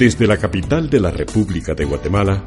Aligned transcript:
Desde 0.00 0.26
la 0.26 0.38
capital 0.38 0.88
de 0.88 0.98
la 0.98 1.10
República 1.10 1.74
de 1.74 1.84
Guatemala, 1.84 2.42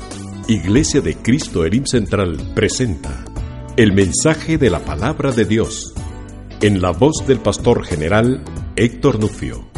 Iglesia 0.48 1.02
de 1.02 1.18
Cristo 1.18 1.64
Elim 1.64 1.86
Central 1.86 2.36
presenta 2.56 3.24
el 3.78 3.94
mensaje 3.94 4.58
de 4.58 4.72
la 4.72 4.80
palabra 4.80 5.32
de 5.32 5.46
Dios 5.46 5.94
en 6.62 6.82
la 6.82 6.90
voz 6.90 7.28
del 7.28 7.40
pastor 7.42 7.86
general 7.86 8.44
Héctor 8.76 9.20
Nufio. 9.20 9.70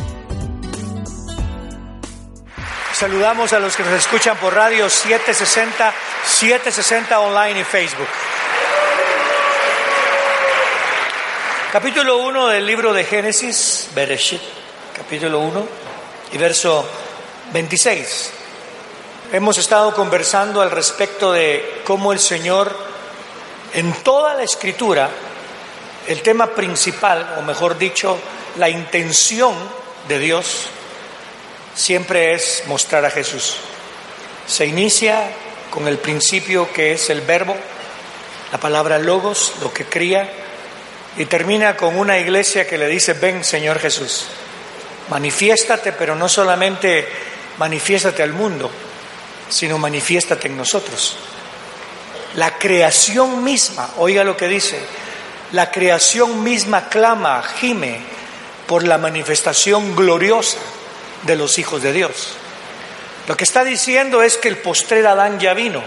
Saludamos 2.94 3.52
a 3.52 3.60
los 3.60 3.76
que 3.76 3.84
nos 3.84 3.92
escuchan 3.92 4.38
por 4.38 4.54
radio 4.54 4.90
760, 4.90 5.94
760 6.24 7.20
online 7.20 7.60
y 7.60 7.64
Facebook. 7.66 8.08
Capítulo 11.74 12.26
1 12.26 12.48
del 12.48 12.66
libro 12.66 12.94
de 12.94 13.04
Génesis, 13.04 13.90
Bereshit, 13.94 14.40
capítulo 14.96 15.42
1 15.42 15.68
y 16.32 16.38
verso 16.38 17.05
26. 17.54 18.32
Hemos 19.32 19.58
estado 19.58 19.94
conversando 19.94 20.62
al 20.62 20.72
respecto 20.72 21.32
de 21.32 21.82
cómo 21.84 22.14
el 22.14 22.20
Señor, 22.20 22.76
en 23.74 23.92
toda 24.04 24.34
la 24.36 24.44
escritura, 24.44 25.10
el 26.08 26.22
tema 26.22 26.48
principal, 26.48 27.36
o 27.40 27.42
mejor 27.42 27.78
dicho, 27.78 28.18
la 28.58 28.70
intención 28.70 29.54
de 30.08 30.20
Dios, 30.20 30.68
siempre 31.74 32.34
es 32.34 32.64
mostrar 32.68 33.04
a 33.06 33.10
Jesús. 33.10 33.58
Se 34.48 34.66
inicia 34.66 35.24
con 35.70 35.88
el 35.88 35.98
principio 35.98 36.72
que 36.72 36.94
es 36.94 37.10
el 37.10 37.22
verbo, 37.22 37.56
la 38.52 38.60
palabra 38.60 39.00
logos, 39.00 39.54
lo 39.62 39.74
que 39.74 39.86
cría, 39.86 40.30
y 41.18 41.26
termina 41.26 41.76
con 41.76 41.98
una 41.98 42.20
iglesia 42.20 42.68
que 42.68 42.78
le 42.78 42.88
dice, 42.88 43.14
ven 43.14 43.44
Señor 43.44 43.80
Jesús, 43.80 44.26
manifiéstate, 45.10 45.94
pero 45.94 46.16
no 46.16 46.30
solamente 46.30 47.08
manifiéstate 47.58 48.24
al 48.24 48.34
mundo, 48.34 48.70
sino 49.50 49.78
manifiéstate 49.78 50.48
en 50.48 50.58
nosotros. 50.58 51.18
La 52.36 52.58
creación 52.58 53.44
misma, 53.44 53.92
oiga 53.98 54.24
lo 54.24 54.36
que 54.36 54.48
dice, 54.48 54.80
la 55.52 55.72
creación 55.72 56.44
misma 56.44 56.90
clama, 56.90 57.42
gime 57.42 58.00
por 58.68 58.86
la 58.86 58.98
manifestación 58.98 59.96
gloriosa 59.96 60.58
de 61.24 61.36
los 61.36 61.58
hijos 61.60 61.82
de 61.82 61.94
Dios. 61.94 62.34
Lo 63.28 63.38
que 63.38 63.44
está 63.44 63.64
diciendo 63.64 64.22
es 64.22 64.38
que 64.38 64.50
el 64.50 64.58
postrer 64.58 65.06
Adán 65.08 65.40
ya 65.40 65.54
vino, 65.54 65.84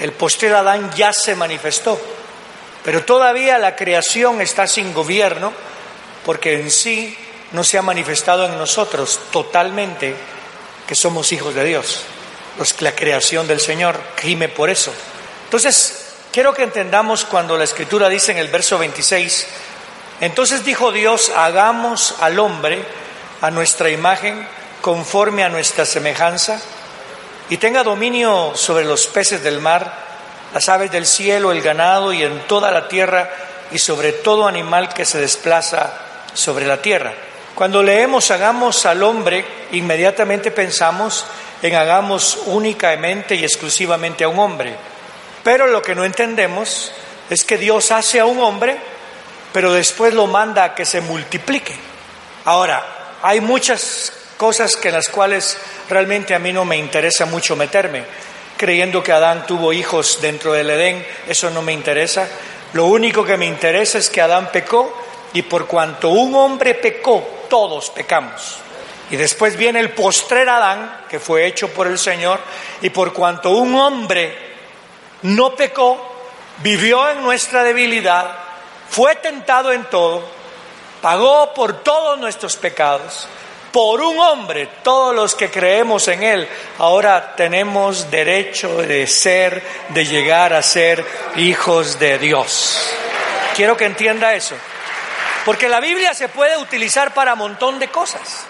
el 0.00 0.12
postrer 0.12 0.54
Adán 0.54 0.90
ya 0.94 1.12
se 1.12 1.34
manifestó, 1.34 2.00
pero 2.84 3.04
todavía 3.04 3.58
la 3.58 3.76
creación 3.76 4.40
está 4.40 4.66
sin 4.66 4.92
gobierno 4.92 5.52
porque 6.24 6.60
en 6.60 6.70
sí 6.70 7.16
no 7.52 7.64
se 7.64 7.78
ha 7.78 7.82
manifestado 7.82 8.46
en 8.46 8.58
nosotros 8.58 9.20
totalmente 9.30 10.14
que 10.86 10.94
somos 10.94 11.32
hijos 11.32 11.54
de 11.54 11.64
Dios, 11.64 12.02
los, 12.58 12.80
la 12.80 12.94
creación 12.94 13.46
del 13.46 13.60
Señor 13.60 14.00
gime 14.20 14.48
por 14.48 14.70
eso. 14.70 14.92
Entonces, 15.44 16.06
quiero 16.32 16.54
que 16.54 16.62
entendamos 16.62 17.24
cuando 17.24 17.56
la 17.56 17.64
Escritura 17.64 18.08
dice 18.08 18.32
en 18.32 18.38
el 18.38 18.48
verso 18.48 18.78
26, 18.78 19.46
entonces 20.20 20.64
dijo 20.64 20.92
Dios, 20.92 21.32
hagamos 21.36 22.14
al 22.20 22.38
hombre 22.38 22.82
a 23.40 23.50
nuestra 23.50 23.90
imagen, 23.90 24.46
conforme 24.80 25.44
a 25.44 25.48
nuestra 25.48 25.84
semejanza, 25.84 26.60
y 27.48 27.56
tenga 27.56 27.82
dominio 27.82 28.52
sobre 28.54 28.84
los 28.84 29.06
peces 29.08 29.42
del 29.42 29.60
mar, 29.60 29.92
las 30.54 30.68
aves 30.68 30.90
del 30.90 31.06
cielo, 31.06 31.52
el 31.52 31.60
ganado 31.60 32.12
y 32.12 32.22
en 32.22 32.46
toda 32.46 32.70
la 32.70 32.88
tierra, 32.88 33.30
y 33.72 33.78
sobre 33.78 34.12
todo 34.12 34.46
animal 34.46 34.92
que 34.94 35.04
se 35.04 35.18
desplaza 35.18 35.92
sobre 36.34 36.66
la 36.66 36.80
tierra. 36.80 37.14
Cuando 37.54 37.82
leemos 37.82 38.30
hagamos 38.30 38.86
al 38.86 39.02
hombre, 39.02 39.44
inmediatamente 39.72 40.50
pensamos 40.50 41.26
en 41.60 41.74
hagamos 41.76 42.38
únicamente 42.46 43.34
y 43.34 43.44
exclusivamente 43.44 44.24
a 44.24 44.28
un 44.28 44.38
hombre. 44.38 44.74
Pero 45.44 45.66
lo 45.66 45.82
que 45.82 45.94
no 45.94 46.04
entendemos 46.04 46.92
es 47.28 47.44
que 47.44 47.58
Dios 47.58 47.92
hace 47.92 48.20
a 48.20 48.24
un 48.24 48.40
hombre, 48.40 48.76
pero 49.52 49.72
después 49.72 50.14
lo 50.14 50.26
manda 50.26 50.64
a 50.64 50.74
que 50.74 50.84
se 50.84 51.00
multiplique. 51.00 51.74
Ahora, 52.44 53.18
hay 53.22 53.40
muchas 53.40 54.12
cosas 54.36 54.76
que 54.76 54.88
en 54.88 54.94
las 54.94 55.08
cuales 55.08 55.58
realmente 55.88 56.34
a 56.34 56.38
mí 56.38 56.52
no 56.52 56.64
me 56.64 56.76
interesa 56.76 57.26
mucho 57.26 57.54
meterme, 57.54 58.04
creyendo 58.56 59.02
que 59.02 59.12
Adán 59.12 59.46
tuvo 59.46 59.72
hijos 59.72 60.20
dentro 60.20 60.52
del 60.52 60.70
Edén, 60.70 61.06
eso 61.28 61.50
no 61.50 61.62
me 61.62 61.72
interesa. 61.72 62.28
Lo 62.72 62.86
único 62.86 63.24
que 63.24 63.36
me 63.36 63.46
interesa 63.46 63.98
es 63.98 64.08
que 64.08 64.20
Adán 64.20 64.50
pecó 64.50 65.01
y 65.34 65.42
por 65.42 65.66
cuanto 65.66 66.10
un 66.10 66.34
hombre 66.34 66.74
pecó, 66.74 67.22
todos 67.48 67.90
pecamos. 67.90 68.58
Y 69.10 69.16
después 69.16 69.56
viene 69.56 69.80
el 69.80 69.90
postrer 69.90 70.48
Adán, 70.48 71.04
que 71.08 71.20
fue 71.20 71.46
hecho 71.46 71.68
por 71.68 71.86
el 71.86 71.98
Señor, 71.98 72.40
y 72.80 72.90
por 72.90 73.12
cuanto 73.12 73.50
un 73.50 73.74
hombre 73.74 74.34
no 75.22 75.54
pecó, 75.54 76.12
vivió 76.58 77.08
en 77.10 77.22
nuestra 77.22 77.62
debilidad, 77.62 78.30
fue 78.88 79.16
tentado 79.16 79.72
en 79.72 79.84
todo, 79.84 80.22
pagó 81.00 81.52
por 81.54 81.82
todos 81.82 82.18
nuestros 82.18 82.56
pecados, 82.56 83.28
por 83.72 84.02
un 84.02 84.18
hombre, 84.18 84.68
todos 84.82 85.14
los 85.14 85.34
que 85.34 85.50
creemos 85.50 86.06
en 86.08 86.22
Él, 86.22 86.48
ahora 86.78 87.34
tenemos 87.34 88.10
derecho 88.10 88.76
de 88.82 89.06
ser, 89.06 89.62
de 89.88 90.04
llegar 90.04 90.52
a 90.52 90.62
ser 90.62 91.04
hijos 91.36 91.98
de 91.98 92.18
Dios. 92.18 92.94
Quiero 93.56 93.76
que 93.76 93.86
entienda 93.86 94.34
eso. 94.34 94.54
Porque 95.44 95.68
la 95.68 95.80
Biblia 95.80 96.14
se 96.14 96.28
puede 96.28 96.56
utilizar 96.56 97.14
para 97.14 97.32
un 97.32 97.40
montón 97.40 97.78
de 97.78 97.88
cosas. 97.88 98.46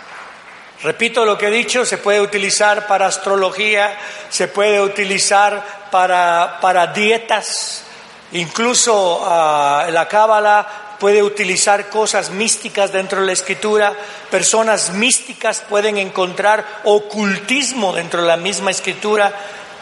Repito 0.83 1.25
lo 1.25 1.39
que 1.39 1.47
he 1.47 1.51
dicho, 1.51 1.85
se 1.85 1.97
puede 1.97 2.21
utilizar 2.21 2.87
para 2.89 3.07
astrología, 3.07 3.97
se 4.29 4.49
puede 4.49 4.81
utilizar 4.81 5.89
para, 5.93 6.59
para 6.61 6.89
dietas, 6.89 7.85
incluso 8.33 9.21
uh, 9.21 9.91
la 9.91 10.09
cábala 10.09 10.97
puede 10.99 11.23
utilizar 11.23 11.89
cosas 11.89 12.31
místicas 12.31 12.93
dentro 12.93 13.21
de 13.21 13.27
la 13.27 13.33
escritura, 13.33 13.93
personas 14.31 14.91
místicas 14.91 15.63
pueden 15.69 15.99
encontrar 15.99 16.65
ocultismo 16.85 17.93
dentro 17.93 18.23
de 18.23 18.29
la 18.29 18.37
misma 18.37 18.71
escritura, 18.71 19.33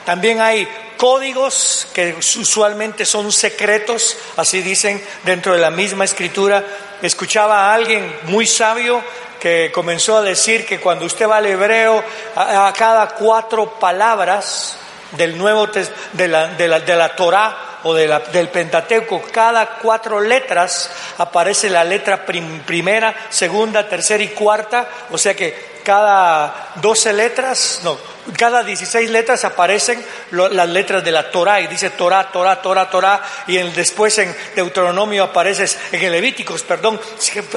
también 0.04 0.40
hay 0.40 0.68
códigos 0.96 1.86
que 1.94 2.14
usualmente 2.14 3.06
son 3.06 3.32
secretos, 3.32 4.16
así 4.36 4.62
dicen 4.62 5.02
dentro 5.24 5.54
de 5.54 5.60
la 5.60 5.70
misma 5.70 6.04
escritura. 6.04 6.64
Escuchaba 7.02 7.70
a 7.70 7.74
alguien 7.74 8.14
muy 8.24 8.46
sabio 8.46 9.02
que 9.40 9.72
comenzó 9.72 10.18
a 10.18 10.22
decir 10.22 10.66
que 10.66 10.78
cuando 10.78 11.06
usted 11.06 11.26
va 11.26 11.38
al 11.38 11.46
hebreo, 11.46 12.04
a, 12.36 12.72
cada 12.76 13.08
cuatro 13.08 13.78
palabras 13.80 14.76
del 15.12 15.36
Nuevo 15.38 15.66
de 15.66 16.28
la, 16.28 16.48
de 16.48 16.68
la, 16.68 16.80
de 16.80 16.96
la 16.96 17.16
Torah 17.16 17.78
o 17.82 17.94
de 17.94 18.06
la, 18.06 18.20
del 18.20 18.48
Pentateuco, 18.48 19.22
cada 19.32 19.78
cuatro 19.78 20.20
letras 20.20 20.90
aparece 21.16 21.70
la 21.70 21.82
letra 21.82 22.26
primera, 22.26 23.14
segunda, 23.30 23.88
tercera 23.88 24.22
y 24.22 24.28
cuarta, 24.28 24.86
o 25.10 25.16
sea 25.16 25.34
que 25.34 25.69
cada 25.82 26.72
doce 26.76 27.12
letras, 27.12 27.80
no, 27.82 27.98
cada 28.36 28.62
16 28.62 29.10
letras 29.10 29.44
aparecen 29.44 30.04
las 30.30 30.68
letras 30.68 31.02
de 31.04 31.12
la 31.12 31.30
Torah 31.30 31.60
y 31.60 31.66
dice 31.66 31.90
Torah, 31.90 32.30
Torah, 32.30 32.60
Torah, 32.60 32.88
Torah 32.90 33.22
y 33.46 33.56
después 33.58 34.18
en 34.18 34.34
Deuteronomio 34.54 35.24
aparece, 35.24 35.66
en 35.92 36.02
el 36.02 36.12
Levíticos, 36.12 36.62
perdón, 36.62 37.00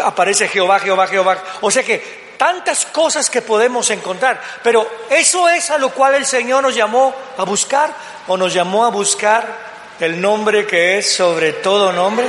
aparece 0.04 0.48
Jehová, 0.48 0.80
Jehová, 0.80 1.08
Jehová. 1.08 1.44
O 1.62 1.72
sea 1.72 1.84
que 1.84 2.24
tantas 2.38 2.86
cosas 2.86 3.30
que 3.30 3.42
podemos 3.42 3.90
encontrar, 3.90 4.42
pero 4.62 4.90
eso 5.10 5.48
es 5.50 5.69
a 5.69 5.78
lo 5.78 5.92
cual 5.92 6.16
el 6.16 6.26
Señor 6.26 6.64
nos 6.64 6.76
llamó 6.76 7.14
a 7.38 7.44
buscar 7.44 7.94
o 8.28 8.38
nos 8.38 8.54
llamó 8.54 8.86
a 8.86 8.90
buscar 8.90 9.74
el 10.00 10.19
nombre 10.19 10.66
que 10.66 10.98
es 10.98 11.16
sobre 11.16 11.54
todo 11.54 11.92
nombre. 11.92 12.28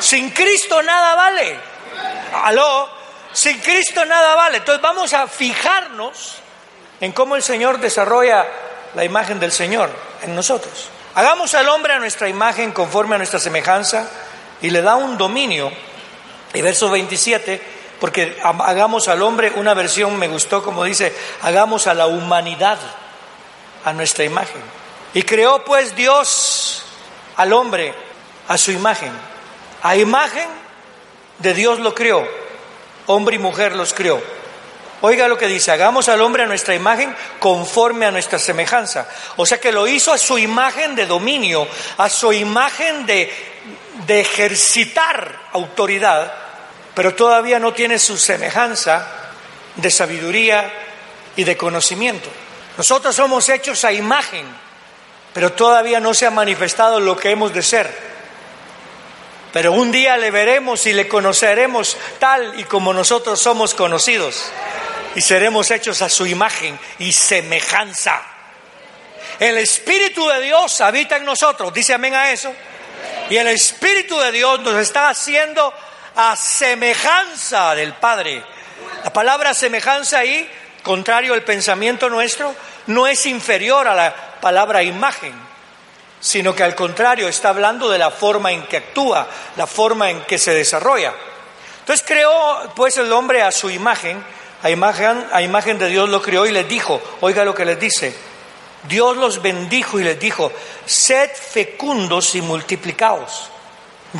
Sin 0.00 0.30
Cristo 0.30 0.82
nada 0.82 1.14
vale. 1.14 1.58
Aló, 2.44 2.97
sin 3.32 3.58
Cristo 3.60 4.04
nada 4.04 4.34
vale. 4.34 4.58
Entonces 4.58 4.82
vamos 4.82 5.12
a 5.14 5.26
fijarnos 5.26 6.36
en 7.00 7.12
cómo 7.12 7.36
el 7.36 7.42
Señor 7.42 7.78
desarrolla 7.78 8.46
la 8.94 9.04
imagen 9.04 9.38
del 9.40 9.52
Señor 9.52 9.90
en 10.22 10.34
nosotros. 10.34 10.88
Hagamos 11.14 11.54
al 11.54 11.68
hombre 11.68 11.94
a 11.94 11.98
nuestra 11.98 12.28
imagen 12.28 12.72
conforme 12.72 13.14
a 13.14 13.18
nuestra 13.18 13.40
semejanza 13.40 14.08
y 14.60 14.70
le 14.70 14.82
da 14.82 14.96
un 14.96 15.18
dominio. 15.18 15.70
Y 16.54 16.62
verso 16.62 16.90
27, 16.90 17.60
porque 18.00 18.38
hagamos 18.42 19.08
al 19.08 19.22
hombre, 19.22 19.52
una 19.56 19.74
versión 19.74 20.16
me 20.16 20.28
gustó 20.28 20.62
como 20.62 20.84
dice, 20.84 21.14
hagamos 21.42 21.86
a 21.86 21.94
la 21.94 22.06
humanidad 22.06 22.78
a 23.84 23.92
nuestra 23.92 24.24
imagen. 24.24 24.62
Y 25.14 25.22
creó 25.22 25.64
pues 25.64 25.94
Dios 25.94 26.84
al 27.36 27.52
hombre 27.52 27.94
a 28.48 28.58
su 28.58 28.72
imagen. 28.72 29.12
A 29.82 29.96
imagen 29.96 30.48
de 31.38 31.54
Dios 31.54 31.78
lo 31.78 31.94
creó, 31.94 32.26
hombre 33.08 33.36
y 33.36 33.38
mujer 33.38 33.74
los 33.74 33.92
creó. 33.92 34.22
Oiga 35.00 35.28
lo 35.28 35.38
que 35.38 35.46
dice, 35.46 35.70
hagamos 35.70 36.08
al 36.08 36.20
hombre 36.20 36.42
a 36.42 36.46
nuestra 36.46 36.74
imagen 36.74 37.14
conforme 37.38 38.06
a 38.06 38.10
nuestra 38.10 38.38
semejanza. 38.38 39.08
O 39.36 39.46
sea 39.46 39.60
que 39.60 39.70
lo 39.70 39.86
hizo 39.86 40.12
a 40.12 40.18
su 40.18 40.38
imagen 40.38 40.96
de 40.96 41.06
dominio, 41.06 41.68
a 41.98 42.08
su 42.08 42.32
imagen 42.32 43.06
de, 43.06 43.32
de 44.06 44.20
ejercitar 44.20 45.38
autoridad, 45.52 46.32
pero 46.94 47.14
todavía 47.14 47.60
no 47.60 47.72
tiene 47.72 47.98
su 47.98 48.16
semejanza 48.16 49.06
de 49.76 49.90
sabiduría 49.90 50.72
y 51.36 51.44
de 51.44 51.56
conocimiento. 51.56 52.28
Nosotros 52.76 53.14
somos 53.14 53.48
hechos 53.48 53.84
a 53.84 53.92
imagen, 53.92 54.46
pero 55.32 55.52
todavía 55.52 56.00
no 56.00 56.12
se 56.12 56.26
ha 56.26 56.30
manifestado 56.30 56.98
lo 56.98 57.16
que 57.16 57.30
hemos 57.30 57.54
de 57.54 57.62
ser. 57.62 58.17
Pero 59.52 59.72
un 59.72 59.90
día 59.90 60.16
le 60.16 60.30
veremos 60.30 60.86
y 60.86 60.92
le 60.92 61.08
conoceremos 61.08 61.96
tal 62.18 62.58
y 62.60 62.64
como 62.64 62.92
nosotros 62.92 63.40
somos 63.40 63.74
conocidos 63.74 64.52
y 65.14 65.20
seremos 65.20 65.70
hechos 65.70 66.02
a 66.02 66.08
su 66.08 66.26
imagen 66.26 66.78
y 66.98 67.12
semejanza. 67.12 68.22
El 69.40 69.58
Espíritu 69.58 70.28
de 70.28 70.42
Dios 70.42 70.80
habita 70.80 71.16
en 71.16 71.24
nosotros, 71.24 71.72
dice 71.72 71.94
amén 71.94 72.14
a 72.14 72.30
eso. 72.30 72.52
Y 73.30 73.36
el 73.36 73.48
Espíritu 73.48 74.18
de 74.18 74.32
Dios 74.32 74.60
nos 74.60 74.74
está 74.76 75.08
haciendo 75.08 75.72
a 76.16 76.34
semejanza 76.36 77.74
del 77.74 77.94
Padre. 77.94 78.42
La 79.04 79.12
palabra 79.12 79.54
semejanza 79.54 80.18
ahí, 80.18 80.48
contrario 80.82 81.34
al 81.34 81.42
pensamiento 81.42 82.08
nuestro, 82.08 82.54
no 82.86 83.06
es 83.06 83.26
inferior 83.26 83.86
a 83.86 83.94
la 83.94 84.14
palabra 84.40 84.82
imagen, 84.82 85.32
sino 86.20 86.54
que 86.54 86.62
al 86.62 86.74
contrario 86.74 87.28
está 87.28 87.50
hablando 87.50 87.88
de 87.88 87.98
la 87.98 88.10
forma 88.10 88.52
en 88.52 88.66
que 88.66 88.78
actúa, 88.78 89.26
la 89.56 89.66
forma 89.66 90.10
en 90.10 90.22
que 90.22 90.38
se 90.38 90.54
desarrolla. 90.54 91.14
Entonces 91.80 92.04
creó 92.06 92.72
pues 92.74 92.96
el 92.96 93.12
hombre 93.12 93.42
a 93.42 93.50
su 93.50 93.70
imagen 93.70 94.22
a 94.62 94.70
imagen, 94.70 95.78
de 95.78 95.88
Dios 95.88 96.08
lo 96.08 96.20
crió 96.20 96.44
y 96.46 96.52
les 96.52 96.68
dijo, 96.68 97.00
oiga 97.20 97.44
lo 97.44 97.54
que 97.54 97.64
les 97.64 97.78
dice, 97.78 98.14
Dios 98.88 99.16
los 99.16 99.40
bendijo 99.40 100.00
y 100.00 100.04
les 100.04 100.18
dijo, 100.18 100.52
sed 100.84 101.30
fecundos 101.30 102.34
y 102.34 102.42
multiplicaos, 102.42 103.50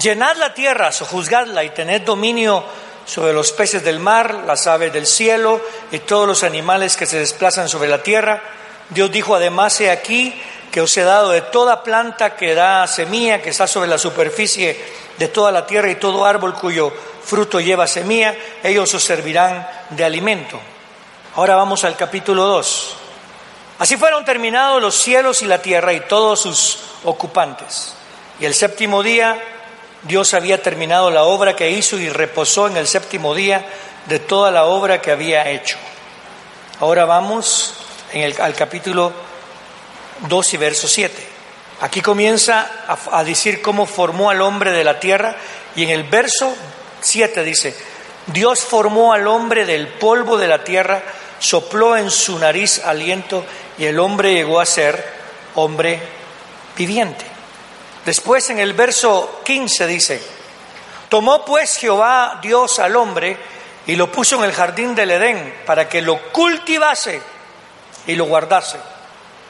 llenad 0.01 0.37
la 0.37 0.55
tierra, 0.55 0.93
sojuzgadla 0.93 1.65
y 1.65 1.71
tened 1.71 2.03
dominio 2.03 2.65
sobre 3.05 3.33
los 3.33 3.53
peces 3.53 3.83
del 3.83 3.99
mar, 3.99 4.45
las 4.47 4.67
aves 4.67 4.93
del 4.93 5.07
cielo 5.07 5.61
y 5.91 6.01
todos 6.01 6.29
los 6.29 6.45
animales 6.45 6.97
que 6.97 7.07
se 7.07 7.19
desplazan 7.19 7.69
sobre 7.69 7.89
la 7.89 8.03
tierra. 8.03 8.43
Dios 8.91 9.11
dijo 9.11 9.35
además, 9.35 9.81
he 9.81 9.91
aquí 9.91 10.41
que 10.71 10.81
os 10.81 10.97
he 10.97 11.03
dado 11.03 11.31
de 11.31 11.41
toda 11.41 11.83
planta 11.83 12.37
que 12.37 12.55
da 12.55 12.87
semilla, 12.87 13.41
que 13.41 13.51
está 13.51 13.67
sobre 13.67 13.89
la 13.89 13.99
superficie 13.99 14.77
de 15.19 15.29
toda 15.29 15.51
la 15.51 15.67
tierra 15.67 15.91
y 15.91 15.97
todo 15.97 16.25
árbol 16.25 16.55
cuyo 16.55 16.93
fruto 17.25 17.61
lleva 17.61 17.87
semilla, 17.87 18.35
ellos 18.63 18.93
os 18.95 19.05
servirán 19.05 19.67
de 19.91 20.05
alimento. 20.05 20.61
Ahora 21.37 21.57
vamos 21.57 21.85
al 21.85 21.97
capítulo 21.97 22.45
2. 22.45 22.97
Así 23.79 23.97
fueron 23.97 24.25
terminados 24.25 24.83
los 24.83 24.95
cielos 24.95 25.43
y 25.43 25.47
la 25.47 25.63
tierra 25.63 25.93
y 25.93 26.01
todos 26.01 26.41
sus 26.41 26.79
ocupantes. 27.05 27.95
Y 28.41 28.45
el 28.45 28.55
séptimo 28.55 29.03
día 29.03 29.41
Dios 30.03 30.35
había 30.35 30.63
terminado 30.63 31.11
la 31.11 31.25
obra 31.25 31.57
que 31.57 31.71
hizo 31.71 31.99
y 31.99 32.09
reposó 32.09 32.69
en 32.69 32.77
el 32.77 32.87
séptimo 32.87 33.35
día 33.35 33.67
de 34.07 34.19
toda 34.19 34.51
la 34.51 34.65
obra 34.65 35.01
que 35.01 35.11
había 35.11 35.51
hecho. 35.51 35.77
Ahora 36.81 37.05
vamos 37.05 37.75
en 38.13 38.23
el, 38.23 38.41
al 38.41 38.55
capítulo 38.55 39.13
2 40.21 40.55
y 40.55 40.57
verso 40.57 40.89
7. 40.89 41.39
Aquí 41.81 42.01
comienza 42.01 42.69
a, 43.13 43.23
decir 43.23 43.63
cómo 43.63 43.87
formó 43.87 44.31
al 44.31 44.41
hombre 44.41 44.73
de 44.73 44.83
la 44.83 44.99
tierra 44.99 45.37
y 45.77 45.85
en 45.85 45.91
el 45.91 46.03
verso 46.05 46.53
7 47.01 47.45
dice, 47.45 47.77
Dios 48.27 48.61
formó 48.61 49.13
al 49.13 49.29
hombre 49.29 49.65
del 49.65 49.87
polvo 49.87 50.37
de 50.37 50.49
la 50.49 50.65
tierra, 50.65 51.03
sopló 51.39 51.97
en 51.97 52.11
su 52.11 52.37
nariz 52.39 52.85
aliento 52.85 53.45
y 53.79 53.85
el 53.85 54.01
hombre 54.01 54.35
llegó 54.35 54.59
a 54.59 54.67
ser 54.67 55.05
hombre 55.55 56.01
viviente. 56.77 57.25
Después 58.05 58.51
en 58.51 58.59
el 58.59 58.73
verso 58.73 59.41
15 59.45 59.87
dice, 59.87 60.23
tomó 61.09 61.45
pues 61.45 61.77
Jehová 61.77 62.41
Dios 62.43 62.81
al 62.81 62.97
hombre 62.97 63.37
y 63.87 63.95
lo 63.95 64.11
puso 64.11 64.37
en 64.37 64.45
el 64.45 64.53
jardín 64.53 64.97
del 64.97 65.13
Edén 65.13 65.55
para 65.65 65.89
que 65.89 66.03
lo 66.03 66.21
cultivase 66.33 67.23
y 68.07 68.17
lo 68.17 68.25
guardase. 68.25 68.79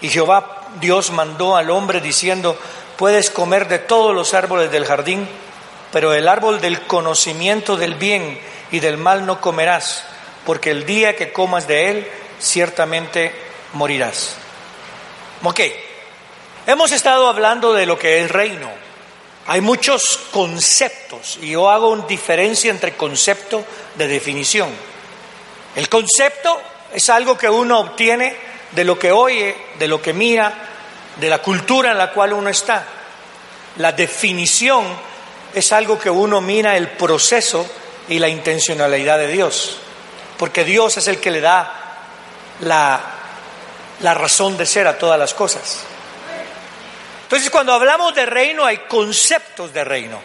Y 0.00 0.10
Jehová 0.10 0.57
Dios 0.80 1.10
mandó 1.10 1.56
al 1.56 1.70
hombre 1.70 2.00
diciendo, 2.00 2.58
puedes 2.96 3.30
comer 3.30 3.68
de 3.68 3.78
todos 3.78 4.14
los 4.14 4.34
árboles 4.34 4.70
del 4.70 4.84
jardín, 4.84 5.28
pero 5.92 6.14
el 6.14 6.28
árbol 6.28 6.60
del 6.60 6.82
conocimiento 6.82 7.76
del 7.76 7.94
bien 7.94 8.38
y 8.70 8.80
del 8.80 8.96
mal 8.96 9.26
no 9.26 9.40
comerás, 9.40 10.04
porque 10.44 10.70
el 10.70 10.84
día 10.84 11.16
que 11.16 11.32
comas 11.32 11.66
de 11.66 11.90
él, 11.90 12.08
ciertamente 12.40 13.32
morirás. 13.72 14.36
Ok, 15.42 15.60
hemos 16.66 16.92
estado 16.92 17.28
hablando 17.28 17.72
de 17.72 17.86
lo 17.86 17.98
que 17.98 18.22
es 18.22 18.30
reino. 18.30 18.70
Hay 19.46 19.60
muchos 19.60 20.18
conceptos 20.30 21.38
y 21.40 21.52
yo 21.52 21.70
hago 21.70 21.88
una 21.88 22.06
diferencia 22.06 22.70
entre 22.70 22.94
concepto 22.96 23.64
de 23.94 24.06
definición. 24.06 24.68
El 25.74 25.88
concepto 25.88 26.60
es 26.92 27.08
algo 27.08 27.38
que 27.38 27.48
uno 27.48 27.80
obtiene 27.80 28.47
de 28.72 28.84
lo 28.84 28.98
que 28.98 29.12
oye, 29.12 29.56
de 29.78 29.88
lo 29.88 30.00
que 30.00 30.12
mira, 30.12 30.52
de 31.16 31.28
la 31.28 31.38
cultura 31.38 31.92
en 31.92 31.98
la 31.98 32.10
cual 32.12 32.32
uno 32.32 32.48
está. 32.50 32.84
La 33.76 33.92
definición 33.92 34.84
es 35.54 35.72
algo 35.72 35.98
que 35.98 36.10
uno 36.10 36.40
mira 36.40 36.76
el 36.76 36.88
proceso 36.88 37.66
y 38.08 38.18
la 38.18 38.28
intencionalidad 38.28 39.18
de 39.18 39.28
Dios, 39.28 39.78
porque 40.38 40.64
Dios 40.64 40.96
es 40.96 41.08
el 41.08 41.18
que 41.18 41.30
le 41.30 41.40
da 41.40 41.72
la, 42.60 43.00
la 44.00 44.14
razón 44.14 44.56
de 44.56 44.66
ser 44.66 44.86
a 44.86 44.98
todas 44.98 45.18
las 45.18 45.34
cosas. 45.34 45.80
Entonces 47.24 47.50
cuando 47.50 47.74
hablamos 47.74 48.14
de 48.14 48.24
reino 48.24 48.64
hay 48.64 48.78
conceptos 48.88 49.72
de 49.72 49.84
reino, 49.84 50.20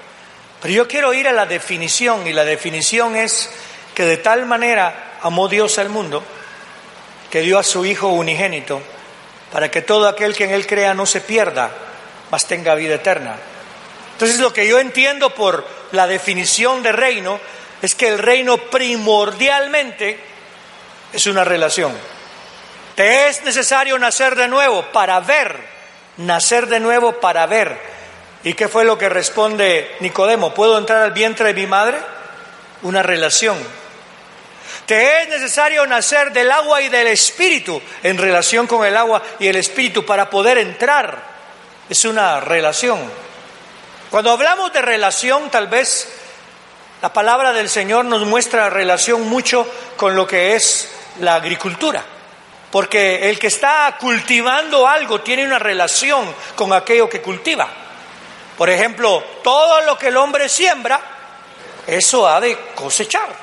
pero 0.61 0.73
yo 0.73 0.87
quiero 0.87 1.13
ir 1.13 1.27
a 1.27 1.33
la 1.33 1.45
definición 1.45 2.25
y 2.25 2.33
la 2.33 2.45
definición 2.45 3.15
es 3.15 3.49
que 3.93 4.05
de 4.05 4.17
tal 4.17 4.45
manera 4.45 5.17
amó 5.21 5.49
Dios 5.49 5.77
al 5.77 5.89
mundo 5.89 6.23
que 7.33 7.41
dio 7.41 7.57
a 7.57 7.63
su 7.63 7.83
Hijo 7.83 8.09
unigénito 8.09 8.79
para 9.51 9.71
que 9.71 9.81
todo 9.81 10.07
aquel 10.07 10.35
que 10.35 10.43
en 10.43 10.51
Él 10.51 10.67
crea 10.67 10.93
no 10.93 11.07
se 11.07 11.19
pierda, 11.19 11.71
mas 12.29 12.45
tenga 12.45 12.75
vida 12.75 12.93
eterna. 12.93 13.35
Entonces 14.11 14.37
lo 14.37 14.53
que 14.53 14.67
yo 14.67 14.79
entiendo 14.79 15.31
por 15.31 15.65
la 15.93 16.05
definición 16.05 16.83
de 16.83 16.91
reino 16.91 17.39
es 17.81 17.95
que 17.95 18.09
el 18.09 18.19
reino 18.19 18.57
primordialmente 18.57 20.19
es 21.11 21.25
una 21.25 21.43
relación. 21.43 21.91
Te 22.93 23.29
es 23.29 23.43
necesario 23.43 23.97
nacer 23.97 24.35
de 24.35 24.47
nuevo 24.47 24.83
para 24.91 25.19
ver, 25.19 25.57
nacer 26.17 26.67
de 26.67 26.79
nuevo 26.79 27.13
para 27.13 27.47
ver. 27.47 27.75
¿Y 28.43 28.53
qué 28.53 28.67
fue 28.67 28.85
lo 28.85 28.99
que 28.99 29.09
responde 29.09 29.95
Nicodemo? 30.01 30.53
¿Puedo 30.53 30.77
entrar 30.77 31.01
al 31.01 31.13
vientre 31.13 31.47
de 31.47 31.61
mi 31.61 31.65
madre? 31.65 31.97
Una 32.83 33.01
relación. 33.01 33.57
Te 34.85 35.23
es 35.23 35.29
necesario 35.29 35.85
nacer 35.87 36.31
del 36.33 36.51
agua 36.51 36.81
y 36.81 36.89
del 36.89 37.07
espíritu 37.07 37.81
en 38.01 38.17
relación 38.17 38.67
con 38.67 38.85
el 38.85 38.97
agua 38.97 39.21
y 39.39 39.47
el 39.47 39.55
espíritu 39.55 40.05
para 40.05 40.29
poder 40.29 40.57
entrar. 40.57 41.33
Es 41.89 42.03
una 42.05 42.39
relación. 42.39 42.99
Cuando 44.09 44.31
hablamos 44.31 44.73
de 44.73 44.81
relación, 44.81 45.49
tal 45.49 45.67
vez 45.67 46.07
la 47.01 47.11
palabra 47.11 47.53
del 47.53 47.69
Señor 47.69 48.05
nos 48.05 48.25
muestra 48.25 48.69
relación 48.69 49.27
mucho 49.27 49.67
con 49.97 50.15
lo 50.15 50.27
que 50.27 50.55
es 50.55 50.89
la 51.19 51.35
agricultura, 51.35 52.03
porque 52.71 53.29
el 53.29 53.39
que 53.39 53.47
está 53.47 53.97
cultivando 53.99 54.87
algo 54.87 55.21
tiene 55.21 55.45
una 55.45 55.59
relación 55.59 56.33
con 56.55 56.73
aquello 56.73 57.09
que 57.09 57.21
cultiva. 57.21 57.67
Por 58.57 58.69
ejemplo, 58.69 59.23
todo 59.43 59.81
lo 59.81 59.97
que 59.97 60.07
el 60.09 60.17
hombre 60.17 60.47
siembra, 60.47 61.01
eso 61.87 62.27
ha 62.27 62.39
de 62.39 62.57
cosechar. 62.75 63.42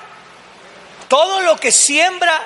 Todo 1.10 1.40
lo 1.40 1.56
que 1.56 1.72
siembra 1.72 2.40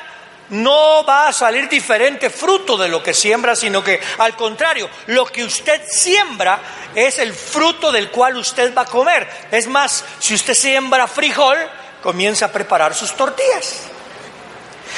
no 0.48 1.04
va 1.04 1.28
a 1.28 1.34
salir 1.34 1.68
diferente 1.68 2.30
fruto 2.30 2.78
de 2.78 2.88
lo 2.88 3.02
que 3.02 3.12
siembra, 3.12 3.54
sino 3.54 3.84
que 3.84 4.00
al 4.16 4.34
contrario, 4.36 4.88
lo 5.08 5.26
que 5.26 5.44
usted 5.44 5.82
siembra 5.86 6.60
es 6.94 7.18
el 7.18 7.34
fruto 7.34 7.92
del 7.92 8.10
cual 8.10 8.38
usted 8.38 8.74
va 8.74 8.82
a 8.82 8.86
comer. 8.86 9.28
Es 9.50 9.66
más, 9.66 10.02
si 10.18 10.32
usted 10.32 10.54
siembra 10.54 11.06
frijol, 11.06 11.58
comienza 12.02 12.46
a 12.46 12.52
preparar 12.52 12.94
sus 12.94 13.14
tortillas. 13.14 13.82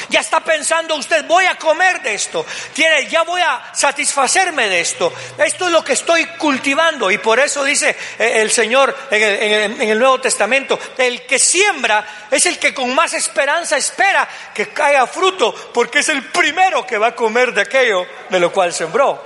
Ya 0.09 0.19
está 0.19 0.39
pensando 0.39 0.95
usted, 0.95 1.25
voy 1.25 1.45
a 1.45 1.55
comer 1.55 2.01
de 2.01 2.13
esto, 2.13 2.45
tiene, 2.73 3.07
ya 3.07 3.23
voy 3.23 3.41
a 3.41 3.71
satisfacerme 3.73 4.69
de 4.69 4.81
esto. 4.81 5.13
Esto 5.37 5.67
es 5.67 5.71
lo 5.71 5.83
que 5.83 5.93
estoy 5.93 6.25
cultivando 6.37 7.09
y 7.11 7.17
por 7.17 7.39
eso 7.39 7.63
dice 7.63 7.95
eh, 8.19 8.41
el 8.41 8.51
Señor 8.51 8.95
en 9.11 9.23
el, 9.23 9.81
en 9.81 9.89
el 9.89 9.99
Nuevo 9.99 10.19
Testamento, 10.19 10.79
el 10.97 11.25
que 11.25 11.39
siembra 11.39 12.27
es 12.31 12.45
el 12.45 12.59
que 12.59 12.73
con 12.73 12.93
más 12.93 13.13
esperanza 13.13 13.77
espera 13.77 14.27
que 14.53 14.69
caiga 14.69 15.07
fruto, 15.07 15.53
porque 15.73 15.99
es 15.99 16.09
el 16.09 16.23
primero 16.25 16.85
que 16.85 16.97
va 16.97 17.07
a 17.07 17.15
comer 17.15 17.53
de 17.53 17.61
aquello 17.61 18.05
de 18.29 18.39
lo 18.39 18.51
cual 18.51 18.73
sembró. 18.73 19.23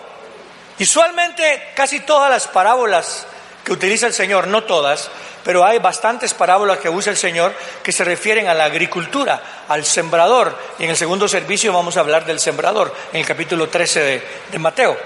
Usualmente 0.79 1.71
casi 1.75 1.99
todas 1.99 2.29
las 2.29 2.47
parábolas 2.47 3.27
que 3.63 3.71
utiliza 3.71 4.07
el 4.07 4.13
Señor, 4.13 4.47
no 4.47 4.63
todas, 4.63 5.11
pero 5.43 5.65
hay 5.65 5.79
bastantes 5.79 6.33
parábolas 6.33 6.79
que 6.79 6.89
usa 6.89 7.11
el 7.11 7.17
Señor 7.17 7.53
que 7.83 7.91
se 7.91 8.03
refieren 8.03 8.47
a 8.47 8.53
la 8.53 8.65
agricultura, 8.65 9.63
al 9.67 9.85
sembrador. 9.85 10.57
Y 10.79 10.83
en 10.83 10.91
el 10.91 10.97
segundo 10.97 11.27
servicio 11.27 11.73
vamos 11.73 11.97
a 11.97 12.01
hablar 12.01 12.25
del 12.25 12.39
sembrador, 12.39 12.93
en 13.13 13.19
el 13.19 13.25
capítulo 13.25 13.69
13 13.69 13.99
de, 14.01 14.23
de 14.51 14.59
Mateo. 14.59 14.97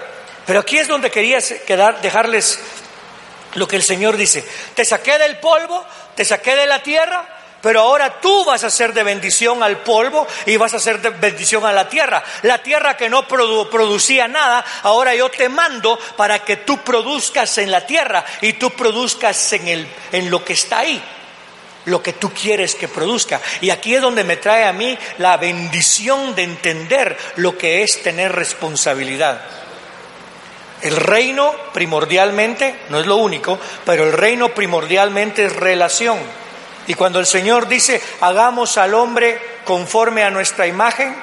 Pero 0.46 0.60
aquí 0.60 0.78
es 0.78 0.88
donde 0.88 1.10
quería 1.10 1.40
quedar, 1.66 2.02
dejarles 2.02 2.60
lo 3.56 3.68
que 3.68 3.76
el 3.78 3.84
Señor 3.84 4.18
dice. 4.18 4.46
Te 4.74 4.86
saqué 4.86 5.18
del 5.18 5.38
polvo, 5.38 5.84
te 6.16 6.26
saqué 6.26 6.56
de 6.56 6.68
la 6.68 6.84
tierra, 6.84 7.35
pero 7.66 7.82
ahora 7.82 8.22
tú 8.22 8.46
vas 8.46 8.64
a 8.64 8.70
ser 8.70 8.94
de 8.94 9.02
bendición 9.02 9.64
al 9.64 9.80
polvo 9.80 10.28
y 10.46 10.56
vas 10.56 10.76
a 10.76 10.80
ser 10.80 11.02
de 11.02 11.10
bendición 11.10 11.66
a 11.66 11.74
la 11.74 11.90
tierra. 11.90 12.24
La 12.44 12.62
tierra 12.62 12.96
que 12.96 13.10
no 13.10 13.28
producía 13.28 14.28
nada, 14.28 14.64
ahora 14.84 15.16
yo 15.16 15.32
te 15.32 15.50
mando 15.50 15.98
para 16.16 16.46
que 16.46 16.58
tú 16.58 16.84
produzcas 16.84 17.58
en 17.58 17.72
la 17.72 17.84
tierra 17.84 18.24
y 18.42 18.54
tú 18.54 18.70
produzcas 18.70 19.54
en, 19.54 19.68
el, 19.68 19.88
en 20.12 20.30
lo 20.30 20.46
que 20.46 20.54
está 20.54 20.78
ahí 20.78 21.02
lo 21.86 22.04
que 22.04 22.14
tú 22.14 22.32
quieres 22.32 22.76
que 22.76 22.88
produzca. 22.88 23.42
Y 23.62 23.72
aquí 23.72 23.96
es 23.96 24.02
donde 24.02 24.24
me 24.24 24.38
trae 24.38 24.66
a 24.66 24.74
mí 24.74 24.96
la 25.18 25.38
bendición 25.38 26.36
de 26.36 26.44
entender 26.44 27.18
lo 27.38 27.58
que 27.58 27.82
es 27.82 28.04
tener 28.04 28.32
responsabilidad. 28.32 29.42
El 30.84 30.98
reino 30.98 31.52
primordialmente, 31.74 32.82
no 32.90 33.00
es 33.00 33.08
lo 33.08 33.16
único, 33.16 33.58
pero 33.86 34.04
el 34.04 34.14
reino 34.14 34.50
primordialmente 34.50 35.46
es 35.46 35.56
relación. 35.56 36.45
Y 36.88 36.94
cuando 36.94 37.20
el 37.20 37.26
Señor 37.26 37.68
dice, 37.68 38.02
hagamos 38.22 38.78
al 38.78 38.94
hombre 38.94 39.40
conforme 39.64 40.24
a 40.24 40.30
nuestra 40.30 40.68
imagen 40.68 41.16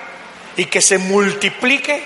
y 0.57 0.66
que 0.66 0.83
se 0.83 0.99
multiplique, 0.99 2.02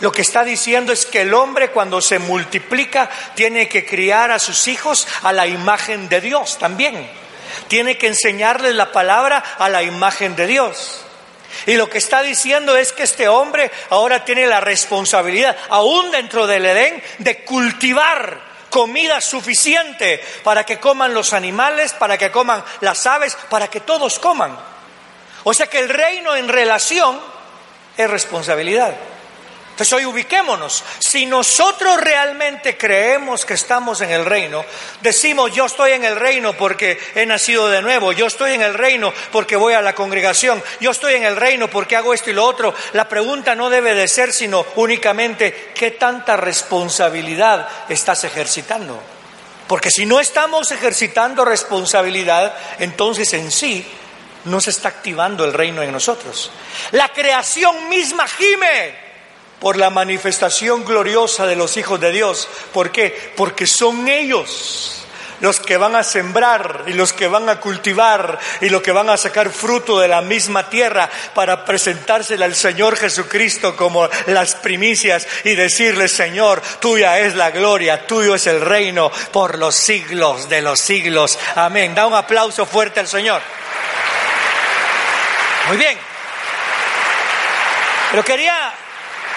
lo 0.00 0.12
que 0.12 0.22
está 0.22 0.44
diciendo 0.44 0.92
es 0.92 1.06
que 1.06 1.22
el 1.22 1.34
hombre 1.34 1.70
cuando 1.70 2.00
se 2.00 2.18
multiplica 2.18 3.08
tiene 3.34 3.68
que 3.68 3.84
criar 3.84 4.30
a 4.30 4.38
sus 4.38 4.68
hijos 4.68 5.06
a 5.22 5.32
la 5.32 5.46
imagen 5.46 6.08
de 6.08 6.20
Dios 6.20 6.58
también. 6.58 7.08
Tiene 7.68 7.98
que 7.98 8.08
enseñarles 8.08 8.74
la 8.74 8.92
palabra 8.92 9.42
a 9.58 9.68
la 9.68 9.82
imagen 9.82 10.36
de 10.36 10.46
Dios. 10.46 11.04
Y 11.66 11.74
lo 11.74 11.88
que 11.88 11.98
está 11.98 12.22
diciendo 12.22 12.76
es 12.76 12.92
que 12.92 13.02
este 13.02 13.28
hombre 13.28 13.70
ahora 13.90 14.24
tiene 14.24 14.46
la 14.46 14.60
responsabilidad, 14.60 15.56
aún 15.70 16.10
dentro 16.10 16.46
del 16.46 16.66
Edén, 16.66 17.02
de 17.18 17.44
cultivar 17.44 18.47
comida 18.70 19.20
suficiente 19.20 20.22
para 20.44 20.64
que 20.64 20.78
coman 20.78 21.14
los 21.14 21.32
animales, 21.32 21.92
para 21.94 22.18
que 22.18 22.30
coman 22.30 22.62
las 22.80 23.06
aves, 23.06 23.36
para 23.48 23.68
que 23.68 23.80
todos 23.80 24.18
coman. 24.18 24.58
O 25.44 25.54
sea 25.54 25.66
que 25.66 25.78
el 25.78 25.88
reino 25.88 26.34
en 26.36 26.48
relación 26.48 27.18
es 27.96 28.10
responsabilidad. 28.10 28.94
Entonces 29.78 29.92
hoy 29.92 30.06
ubiquémonos. 30.06 30.82
Si 30.98 31.24
nosotros 31.24 32.00
realmente 32.00 32.76
creemos 32.76 33.44
que 33.44 33.54
estamos 33.54 34.00
en 34.00 34.10
el 34.10 34.24
reino, 34.24 34.64
decimos 35.02 35.52
yo 35.52 35.66
estoy 35.66 35.92
en 35.92 36.02
el 36.02 36.16
reino 36.16 36.52
porque 36.54 36.98
he 37.14 37.24
nacido 37.24 37.68
de 37.68 37.80
nuevo, 37.80 38.10
yo 38.10 38.26
estoy 38.26 38.54
en 38.54 38.62
el 38.62 38.74
reino 38.74 39.14
porque 39.30 39.54
voy 39.54 39.74
a 39.74 39.80
la 39.80 39.94
congregación, 39.94 40.60
yo 40.80 40.90
estoy 40.90 41.14
en 41.14 41.22
el 41.22 41.36
reino 41.36 41.70
porque 41.70 41.94
hago 41.94 42.12
esto 42.12 42.28
y 42.28 42.32
lo 42.32 42.44
otro. 42.44 42.74
La 42.92 43.08
pregunta 43.08 43.54
no 43.54 43.70
debe 43.70 43.94
de 43.94 44.08
ser 44.08 44.32
sino 44.32 44.66
únicamente 44.74 45.70
qué 45.76 45.92
tanta 45.92 46.36
responsabilidad 46.36 47.68
estás 47.88 48.24
ejercitando. 48.24 49.00
Porque 49.68 49.92
si 49.92 50.06
no 50.06 50.18
estamos 50.18 50.72
ejercitando 50.72 51.44
responsabilidad, 51.44 52.52
entonces 52.80 53.32
en 53.32 53.52
sí 53.52 53.86
no 54.46 54.60
se 54.60 54.70
está 54.70 54.88
activando 54.88 55.44
el 55.44 55.52
reino 55.52 55.84
en 55.84 55.92
nosotros. 55.92 56.50
La 56.90 57.10
creación 57.10 57.88
misma 57.88 58.26
gime 58.26 59.07
por 59.60 59.76
la 59.76 59.90
manifestación 59.90 60.84
gloriosa 60.84 61.46
de 61.46 61.56
los 61.56 61.76
hijos 61.76 62.00
de 62.00 62.10
Dios. 62.12 62.48
¿Por 62.72 62.90
qué? 62.90 63.32
Porque 63.36 63.66
son 63.66 64.08
ellos 64.08 64.98
los 65.40 65.60
que 65.60 65.76
van 65.76 65.94
a 65.96 66.02
sembrar 66.02 66.84
y 66.86 66.92
los 66.92 67.12
que 67.12 67.28
van 67.28 67.48
a 67.48 67.60
cultivar 67.60 68.38
y 68.60 68.68
los 68.68 68.82
que 68.82 68.92
van 68.92 69.10
a 69.10 69.16
sacar 69.16 69.50
fruto 69.50 70.00
de 70.00 70.08
la 70.08 70.20
misma 70.20 70.68
tierra 70.68 71.08
para 71.34 71.64
presentársela 71.64 72.44
al 72.44 72.54
Señor 72.54 72.96
Jesucristo 72.96 73.76
como 73.76 74.08
las 74.26 74.56
primicias 74.56 75.26
y 75.44 75.54
decirle, 75.54 76.08
Señor, 76.08 76.60
tuya 76.80 77.18
es 77.20 77.34
la 77.34 77.50
gloria, 77.50 78.06
tuyo 78.06 78.34
es 78.34 78.46
el 78.46 78.60
reino 78.60 79.10
por 79.32 79.58
los 79.58 79.74
siglos 79.74 80.48
de 80.48 80.62
los 80.62 80.80
siglos. 80.80 81.38
Amén. 81.54 81.94
Da 81.94 82.06
un 82.06 82.14
aplauso 82.14 82.66
fuerte 82.66 83.00
al 83.00 83.08
Señor. 83.08 83.40
Muy 85.68 85.76
bien. 85.76 85.98
Pero 88.10 88.24
quería 88.24 88.72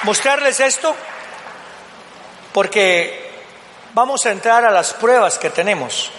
mostrarles 0.03 0.59
esto 0.59 0.95
porque 2.53 3.31
vamos 3.93 4.25
a 4.25 4.31
entrar 4.31 4.65
a 4.65 4.71
las 4.71 4.93
pruebas 4.93 5.37
que 5.37 5.49
tenemos. 5.49 6.11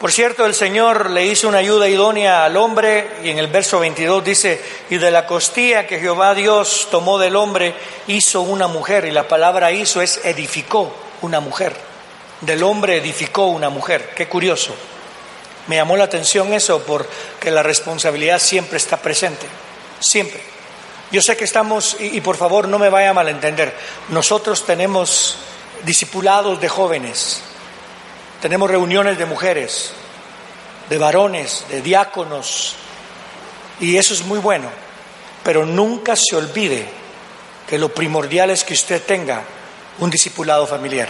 Por 0.00 0.12
cierto, 0.12 0.46
el 0.46 0.54
Señor 0.54 1.10
le 1.10 1.26
hizo 1.26 1.48
una 1.48 1.58
ayuda 1.58 1.88
idónea 1.88 2.44
al 2.44 2.56
hombre 2.56 3.16
y 3.24 3.30
en 3.30 3.38
el 3.38 3.48
verso 3.48 3.80
22 3.80 4.24
dice, 4.24 4.62
y 4.90 4.96
de 4.96 5.10
la 5.10 5.26
costilla 5.26 5.88
que 5.88 5.98
Jehová 5.98 6.34
Dios 6.34 6.86
tomó 6.90 7.18
del 7.18 7.34
hombre, 7.34 7.74
hizo 8.06 8.42
una 8.42 8.68
mujer, 8.68 9.06
y 9.06 9.10
la 9.10 9.26
palabra 9.26 9.72
hizo 9.72 10.00
es 10.00 10.24
edificó 10.24 10.94
una 11.22 11.40
mujer. 11.40 11.74
Del 12.40 12.62
hombre 12.62 12.98
edificó 12.98 13.46
una 13.46 13.70
mujer. 13.70 14.10
Qué 14.14 14.28
curioso. 14.28 14.72
Me 15.66 15.76
llamó 15.76 15.96
la 15.96 16.04
atención 16.04 16.54
eso 16.54 16.80
porque 16.86 17.50
la 17.50 17.64
responsabilidad 17.64 18.38
siempre 18.38 18.76
está 18.76 18.98
presente, 18.98 19.46
siempre. 19.98 20.57
Yo 21.10 21.22
sé 21.22 21.36
que 21.36 21.44
estamos, 21.44 21.96
y, 21.98 22.20
por 22.20 22.36
favor 22.36 22.68
no 22.68 22.78
me 22.78 22.90
vaya 22.90 23.10
a 23.10 23.14
malentender, 23.14 23.74
nosotros 24.10 24.66
tenemos 24.66 25.36
discipulados 25.84 26.60
de 26.60 26.68
jóvenes, 26.68 27.40
tenemos 28.42 28.70
reuniones 28.70 29.16
de 29.16 29.24
mujeres, 29.24 29.92
de 30.90 30.98
varones, 30.98 31.64
de 31.70 31.80
diáconos, 31.80 32.76
y 33.80 33.96
eso 33.96 34.12
es 34.12 34.24
muy 34.26 34.38
bueno, 34.38 34.68
pero 35.42 35.64
nunca 35.64 36.14
se 36.14 36.36
olvide 36.36 36.86
que 37.66 37.78
lo 37.78 37.88
primordial 37.88 38.50
es 38.50 38.64
que 38.64 38.74
usted 38.74 39.02
tenga 39.02 39.42
un 40.00 40.10
discipulado 40.10 40.66
familiar, 40.66 41.08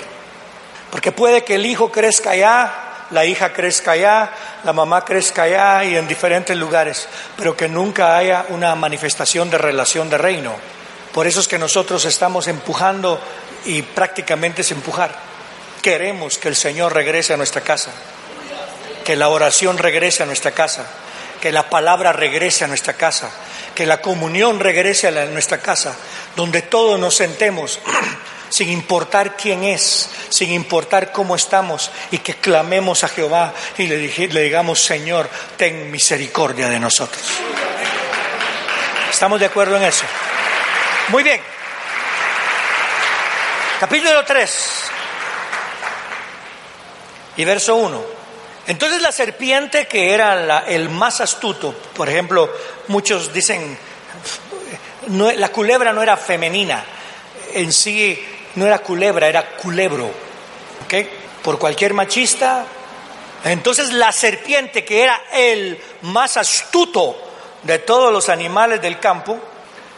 porque 0.92 1.10
puede 1.10 1.42
que 1.42 1.56
el 1.56 1.66
hijo 1.66 1.90
crezca 1.90 2.36
ya 2.36 2.87
la 3.10 3.24
hija 3.24 3.52
crezca 3.52 3.92
allá, 3.92 4.30
la 4.64 4.72
mamá 4.72 5.04
crezca 5.04 5.42
allá 5.42 5.84
y 5.84 5.96
en 5.96 6.06
diferentes 6.06 6.56
lugares, 6.56 7.08
pero 7.36 7.56
que 7.56 7.68
nunca 7.68 8.16
haya 8.16 8.46
una 8.50 8.74
manifestación 8.74 9.50
de 9.50 9.58
relación 9.58 10.10
de 10.10 10.18
reino. 10.18 10.54
Por 11.12 11.26
eso 11.26 11.40
es 11.40 11.48
que 11.48 11.58
nosotros 11.58 12.04
estamos 12.04 12.48
empujando 12.48 13.20
y 13.64 13.82
prácticamente 13.82 14.62
es 14.62 14.70
empujar. 14.70 15.14
Queremos 15.82 16.38
que 16.38 16.48
el 16.48 16.56
Señor 16.56 16.94
regrese 16.94 17.34
a 17.34 17.36
nuestra 17.36 17.62
casa, 17.62 17.90
que 19.04 19.16
la 19.16 19.28
oración 19.28 19.78
regrese 19.78 20.22
a 20.22 20.26
nuestra 20.26 20.52
casa, 20.52 20.86
que 21.40 21.52
la 21.52 21.70
palabra 21.70 22.12
regrese 22.12 22.64
a 22.64 22.68
nuestra 22.68 22.94
casa, 22.94 23.30
que 23.74 23.86
la 23.86 24.02
comunión 24.02 24.60
regrese 24.60 25.08
a 25.08 25.26
nuestra 25.26 25.58
casa, 25.58 25.96
donde 26.36 26.62
todos 26.62 26.98
nos 26.98 27.14
sentemos 27.14 27.78
sin 28.48 28.70
importar 28.70 29.36
quién 29.36 29.64
es, 29.64 30.10
sin 30.28 30.52
importar 30.52 31.12
cómo 31.12 31.36
estamos, 31.36 31.90
y 32.10 32.18
que 32.18 32.34
clamemos 32.34 33.04
a 33.04 33.08
Jehová 33.08 33.52
y 33.76 33.86
le, 33.86 34.42
digamos, 34.42 34.80
Señor, 34.80 35.28
ten 35.56 35.90
misericordia 35.90 36.68
de 36.68 36.80
nosotros. 36.80 37.22
¿Estamos 39.10 39.40
de 39.40 39.46
acuerdo 39.46 39.76
en 39.76 39.84
eso? 39.84 40.04
Muy 41.08 41.22
bien. 41.22 41.40
Capítulo 43.80 44.24
3 44.24 44.82
y 47.36 47.44
verso 47.44 47.76
1. 47.76 48.04
Entonces 48.66 49.00
la 49.00 49.12
serpiente 49.12 49.86
que 49.86 50.12
era 50.12 50.64
el 50.66 50.90
más 50.90 51.20
astuto, 51.20 51.72
por 51.94 52.08
ejemplo, 52.08 52.52
muchos 52.88 53.32
dicen, 53.32 53.78
la 55.08 55.48
culebra 55.48 55.92
no 55.92 56.02
era 56.02 56.16
femenina, 56.16 56.84
en 57.54 57.72
sí 57.72 58.37
no 58.58 58.66
era 58.66 58.80
culebra, 58.80 59.28
era 59.28 59.56
culebro. 59.56 60.06
¿Ok? 60.84 60.94
Por 61.42 61.58
cualquier 61.58 61.94
machista. 61.94 62.64
Entonces 63.44 63.92
la 63.92 64.12
serpiente, 64.12 64.84
que 64.84 65.02
era 65.02 65.20
el 65.32 65.80
más 66.02 66.36
astuto 66.36 67.16
de 67.62 67.78
todos 67.78 68.12
los 68.12 68.28
animales 68.28 68.82
del 68.82 68.98
campo, 68.98 69.38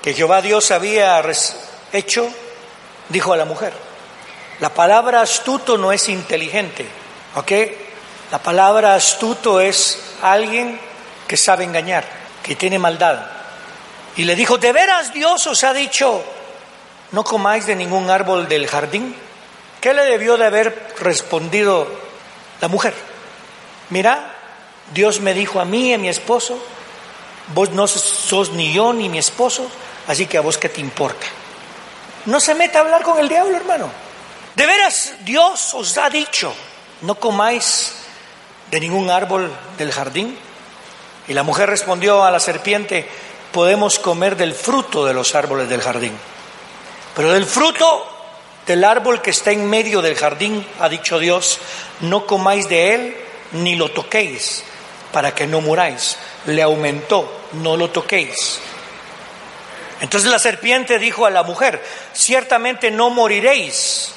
que 0.02 0.14
Jehová 0.14 0.42
Dios 0.42 0.70
había 0.70 1.22
hecho, 1.92 2.28
dijo 3.08 3.32
a 3.32 3.36
la 3.36 3.44
mujer, 3.44 3.72
la 4.60 4.72
palabra 4.72 5.22
astuto 5.22 5.78
no 5.78 5.90
es 5.92 6.08
inteligente, 6.08 6.86
¿ok? 7.34 7.52
La 8.30 8.38
palabra 8.38 8.94
astuto 8.94 9.60
es 9.60 9.98
alguien 10.22 10.78
que 11.26 11.36
sabe 11.36 11.64
engañar, 11.64 12.04
que 12.42 12.56
tiene 12.56 12.78
maldad. 12.78 13.26
Y 14.16 14.24
le 14.24 14.34
dijo, 14.36 14.58
¿de 14.58 14.72
veras 14.72 15.12
Dios 15.12 15.46
os 15.46 15.64
ha 15.64 15.72
dicho, 15.72 16.22
no 17.12 17.24
comáis 17.24 17.66
de 17.66 17.76
ningún 17.76 18.10
árbol 18.10 18.48
del 18.48 18.66
jardín? 18.66 19.14
¿Qué 19.80 19.94
le 19.94 20.04
debió 20.04 20.36
de 20.36 20.46
haber 20.46 20.94
respondido 21.00 21.88
la 22.60 22.68
mujer? 22.68 22.94
Mira, 23.90 24.34
Dios 24.92 25.20
me 25.20 25.34
dijo 25.34 25.60
a 25.60 25.64
mí 25.64 25.90
y 25.90 25.94
a 25.94 25.98
mi 25.98 26.08
esposo, 26.08 26.62
vos 27.54 27.70
no 27.70 27.86
sos 27.86 28.50
ni 28.50 28.72
yo 28.72 28.92
ni 28.92 29.08
mi 29.08 29.18
esposo, 29.18 29.68
así 30.06 30.26
que 30.26 30.38
a 30.38 30.42
vos 30.42 30.58
qué 30.58 30.68
te 30.68 30.80
importa. 30.80 31.26
No 32.26 32.38
se 32.40 32.54
meta 32.54 32.78
a 32.78 32.82
hablar 32.82 33.02
con 33.02 33.18
el 33.18 33.28
diablo, 33.28 33.56
hermano. 33.56 33.90
De 34.54 34.66
veras, 34.66 35.14
Dios 35.24 35.74
os 35.74 35.96
ha 35.96 36.10
dicho, 36.10 36.52
no 37.02 37.14
comáis 37.14 37.94
de 38.70 38.80
ningún 38.80 39.10
árbol 39.10 39.50
del 39.78 39.92
jardín. 39.92 40.36
Y 41.28 41.34
la 41.34 41.42
mujer 41.42 41.70
respondió 41.70 42.24
a 42.24 42.30
la 42.30 42.40
serpiente, 42.40 43.08
podemos 43.52 43.98
comer 43.98 44.36
del 44.36 44.54
fruto 44.54 45.06
de 45.06 45.14
los 45.14 45.34
árboles 45.34 45.68
del 45.68 45.80
jardín. 45.80 46.12
Pero 47.20 47.34
del 47.34 47.44
fruto 47.44 48.06
del 48.66 48.82
árbol 48.82 49.20
que 49.20 49.28
está 49.28 49.50
en 49.50 49.68
medio 49.68 50.00
del 50.00 50.14
jardín, 50.14 50.66
ha 50.78 50.88
dicho 50.88 51.18
Dios, 51.18 51.58
no 52.00 52.26
comáis 52.26 52.66
de 52.66 52.94
él 52.94 53.16
ni 53.52 53.76
lo 53.76 53.90
toquéis 53.90 54.64
para 55.12 55.34
que 55.34 55.46
no 55.46 55.60
muráis. 55.60 56.16
Le 56.46 56.62
aumentó, 56.62 57.30
no 57.52 57.76
lo 57.76 57.90
toquéis. 57.90 58.58
Entonces 60.00 60.30
la 60.30 60.38
serpiente 60.38 60.98
dijo 60.98 61.26
a 61.26 61.30
la 61.30 61.42
mujer, 61.42 61.84
ciertamente 62.14 62.90
no 62.90 63.10
moriréis. 63.10 64.12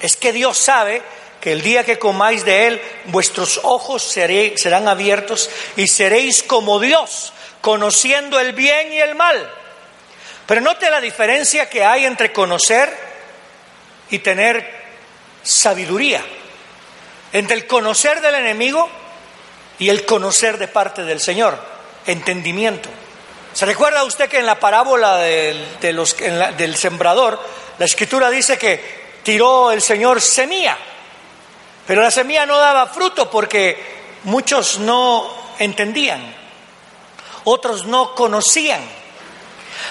Es 0.00 0.16
que 0.16 0.32
Dios 0.32 0.58
sabe 0.58 1.02
que 1.40 1.52
el 1.52 1.62
día 1.62 1.84
que 1.84 2.00
comáis 2.00 2.44
de 2.44 2.66
él, 2.66 2.82
vuestros 3.04 3.60
ojos 3.62 4.02
serán 4.02 4.88
abiertos 4.88 5.50
y 5.76 5.86
seréis 5.86 6.42
como 6.42 6.80
Dios, 6.80 7.32
conociendo 7.60 8.40
el 8.40 8.54
bien 8.54 8.92
y 8.92 8.98
el 8.98 9.14
mal. 9.14 9.61
Pero 10.46 10.60
note 10.60 10.90
la 10.90 11.00
diferencia 11.00 11.68
que 11.68 11.84
hay 11.84 12.04
entre 12.04 12.32
conocer 12.32 12.96
y 14.10 14.18
tener 14.18 14.82
sabiduría. 15.42 16.22
Entre 17.32 17.56
el 17.56 17.66
conocer 17.66 18.20
del 18.20 18.34
enemigo 18.34 18.88
y 19.78 19.88
el 19.88 20.04
conocer 20.04 20.58
de 20.58 20.68
parte 20.68 21.04
del 21.04 21.20
Señor, 21.20 21.58
entendimiento. 22.06 22.88
¿Se 23.52 23.66
recuerda 23.66 24.04
usted 24.04 24.28
que 24.28 24.38
en 24.38 24.46
la 24.46 24.58
parábola 24.58 25.18
del, 25.18 25.66
del 25.80 26.76
sembrador, 26.76 27.40
la 27.78 27.84
escritura 27.84 28.30
dice 28.30 28.58
que 28.58 29.02
tiró 29.22 29.70
el 29.70 29.82
Señor 29.82 30.20
semilla, 30.20 30.76
pero 31.86 32.02
la 32.02 32.10
semilla 32.10 32.46
no 32.46 32.58
daba 32.58 32.86
fruto 32.86 33.30
porque 33.30 33.76
muchos 34.24 34.78
no 34.78 35.30
entendían, 35.58 36.34
otros 37.44 37.86
no 37.86 38.14
conocían. 38.14 39.01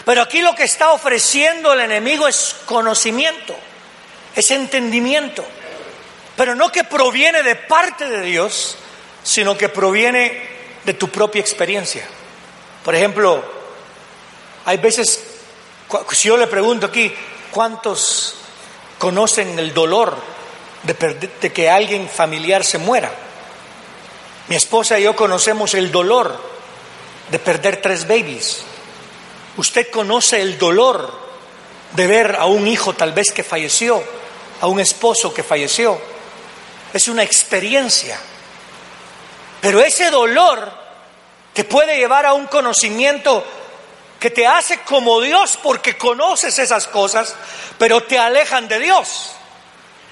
Pero 0.06 0.22
aquí 0.22 0.42
lo 0.42 0.56
que 0.56 0.64
está 0.64 0.92
ofreciendo 0.92 1.74
el 1.74 1.82
enemigo 1.82 2.28
es 2.28 2.56
conocimiento, 2.66 3.56
es 4.36 4.52
entendimiento, 4.52 5.46
pero 6.36 6.56
no 6.56 6.72
que 6.72 6.84
proviene 6.84 7.44
de 7.44 7.56
parte 7.56 8.08
de 8.08 8.22
Dios, 8.22 8.78
sino 9.24 9.58
que 9.58 9.70
proviene 9.70 10.50
de 10.84 10.94
tu 10.94 11.10
propia 11.10 11.42
experiencia. 11.42 12.08
Por 12.84 12.96
ejemplo, 12.96 13.44
hay 14.66 14.78
veces, 14.78 15.24
si 16.12 16.28
yo 16.28 16.38
le 16.38 16.48
pregunto 16.48 16.88
aquí, 16.88 17.14
¿cuántos 17.52 18.36
conocen 18.98 19.58
el 19.60 19.74
dolor 19.74 20.16
de, 20.84 21.52
que 21.52 21.70
alguien 21.70 22.10
familiar 22.10 22.64
se 22.64 22.78
muera? 22.78 23.12
Mi 24.48 24.56
esposa 24.56 25.00
y 25.00 25.04
yo 25.04 25.16
conocemos 25.16 25.74
el 25.76 25.92
dolor 25.92 26.40
de 27.30 27.40
perder 27.40 27.82
tres 27.82 28.08
babies. 28.08 28.64
Usted 29.58 29.90
conoce 29.90 30.42
el 30.42 30.58
dolor 30.58 31.20
de 31.94 32.08
ver 32.08 32.36
a 32.38 32.46
un 32.46 32.68
hijo 32.68 32.94
tal 32.94 33.12
vez 33.12 33.32
que 33.32 33.44
falleció, 33.44 34.02
a 34.62 34.68
un 34.68 34.80
esposo 34.80 35.34
que 35.34 35.44
falleció. 35.44 36.00
Es 36.94 37.08
una 37.08 37.24
experiencia. 37.24 38.20
Pero 39.60 39.82
ese 39.82 40.10
dolor 40.10 40.72
te 41.54 41.64
puede 41.64 41.98
llevar 41.98 42.26
a 42.26 42.34
un 42.34 42.48
conocimiento 42.48 43.46
que 44.20 44.30
te 44.30 44.48
hace 44.48 44.82
como 44.82 45.20
Dios 45.20 45.58
porque 45.62 45.98
conoces 45.98 46.58
esas 46.60 46.88
cosas, 46.88 47.36
pero 47.78 48.02
te 48.04 48.18
alejan 48.18 48.68
de 48.68 48.80
Dios. 48.80 49.32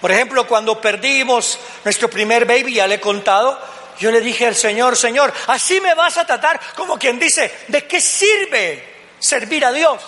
Por 0.01 0.11
ejemplo, 0.11 0.47
cuando 0.47 0.81
perdimos 0.81 1.59
nuestro 1.83 2.09
primer 2.09 2.45
baby, 2.45 2.75
ya 2.75 2.87
le 2.87 2.95
he 2.95 2.99
contado, 2.99 3.59
yo 3.99 4.11
le 4.11 4.21
dije 4.21 4.47
al 4.47 4.55
Señor, 4.55 4.97
Señor, 4.97 5.31
así 5.47 5.79
me 5.81 5.93
vas 5.93 6.17
a 6.17 6.25
tratar 6.25 6.59
como 6.75 6.97
quien 6.97 7.19
dice, 7.19 7.53
¿de 7.67 7.85
qué 7.85 8.01
sirve 8.01 8.88
servir 9.19 9.65
a 9.65 9.71
Dios 9.71 10.01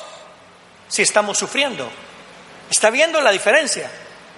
si 0.88 1.02
estamos 1.02 1.38
sufriendo? 1.38 1.92
¿Está 2.70 2.90
viendo 2.90 3.22
la 3.22 3.32
diferencia? 3.32 3.90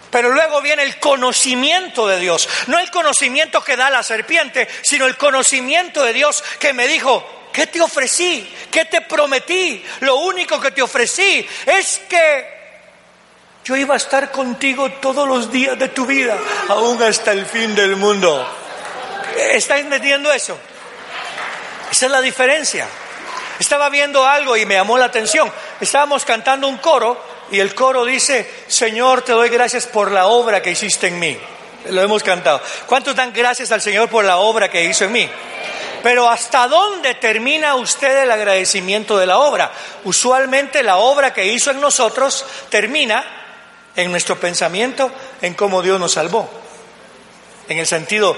Pero 0.10 0.30
luego 0.30 0.62
viene 0.62 0.84
el 0.84 1.00
conocimiento 1.00 2.08
de 2.08 2.20
Dios, 2.20 2.48
no 2.68 2.78
el 2.78 2.92
conocimiento 2.92 3.64
que 3.64 3.76
da 3.76 3.90
la 3.90 4.04
serpiente, 4.04 4.68
sino 4.84 5.08
el 5.08 5.18
conocimiento 5.18 6.04
de 6.04 6.14
Dios 6.14 6.44
que 6.60 6.72
me 6.72 6.88
dijo, 6.88 7.50
¿qué 7.52 7.66
te 7.66 7.82
ofrecí? 7.82 8.48
¿Qué 8.70 8.86
te 8.86 9.02
prometí? 9.02 9.84
Lo 10.02 10.18
único 10.18 10.60
que 10.60 10.70
te 10.70 10.84
ofrecí 10.84 11.48
es 11.66 12.02
que 12.08 12.54
yo 13.64 13.76
iba 13.76 13.94
a 13.94 13.98
estar 13.98 14.32
contigo 14.32 14.92
todos 14.94 15.28
los 15.28 15.52
días 15.52 15.80
de 15.80 15.90
tu 15.90 16.06
vida, 16.06 16.38
aún 16.68 17.02
hasta 17.02 17.32
el 17.32 17.46
fin 17.46 17.74
del 17.74 17.96
mundo. 17.96 18.48
¿Está 19.52 19.78
entendiendo 19.78 20.32
eso? 20.32 20.58
Esa 21.92 22.06
es 22.06 22.12
la 22.12 22.22
diferencia. 22.22 22.88
Estaba 23.60 23.90
viendo 23.90 24.26
algo 24.26 24.58
y 24.58 24.66
me 24.66 24.76
llamó 24.76 24.98
la 24.98 25.06
atención. 25.06 25.52
Estábamos 25.80 26.26
cantando 26.26 26.68
un 26.68 26.78
coro 26.78 27.22
y 27.52 27.60
el 27.60 27.76
coro 27.76 28.06
dice, 28.06 28.50
Señor, 28.68 29.22
te 29.22 29.32
doy 29.32 29.50
gracias 29.50 29.86
por 29.88 30.12
la 30.12 30.28
obra 30.28 30.62
que 30.62 30.72
hiciste 30.72 31.08
en 31.08 31.20
mí. 31.20 31.38
Lo 31.90 32.02
hemos 32.02 32.24
cantado. 32.24 32.62
¿Cuántos 32.88 33.16
dan 33.16 33.34
gracias 33.34 33.72
al 33.72 33.82
Señor 33.82 34.10
por 34.10 34.24
la 34.26 34.38
obra 34.38 34.70
que 34.70 34.86
hizo 34.86 35.06
en 35.06 35.12
mí? 35.12 35.30
Pero 36.02 36.30
¿hasta 36.30 36.68
dónde 36.68 37.16
termina 37.16 37.76
usted 37.76 38.24
el 38.24 38.32
agradecimiento 38.32 39.18
de 39.18 39.26
la 39.26 39.38
obra? 39.38 39.72
Usualmente 40.04 40.84
la 40.84 40.98
obra 40.98 41.34
que 41.34 41.46
hizo 41.46 41.72
en 41.72 41.80
nosotros 41.80 42.46
termina 42.70 43.24
en 43.96 44.12
nuestro 44.12 44.40
pensamiento 44.40 45.12
en 45.42 45.54
cómo 45.54 45.82
Dios 45.82 46.00
nos 46.00 46.14
salvó. 46.14 46.50
En 47.70 47.78
el 47.78 47.88
sentido, 47.88 48.36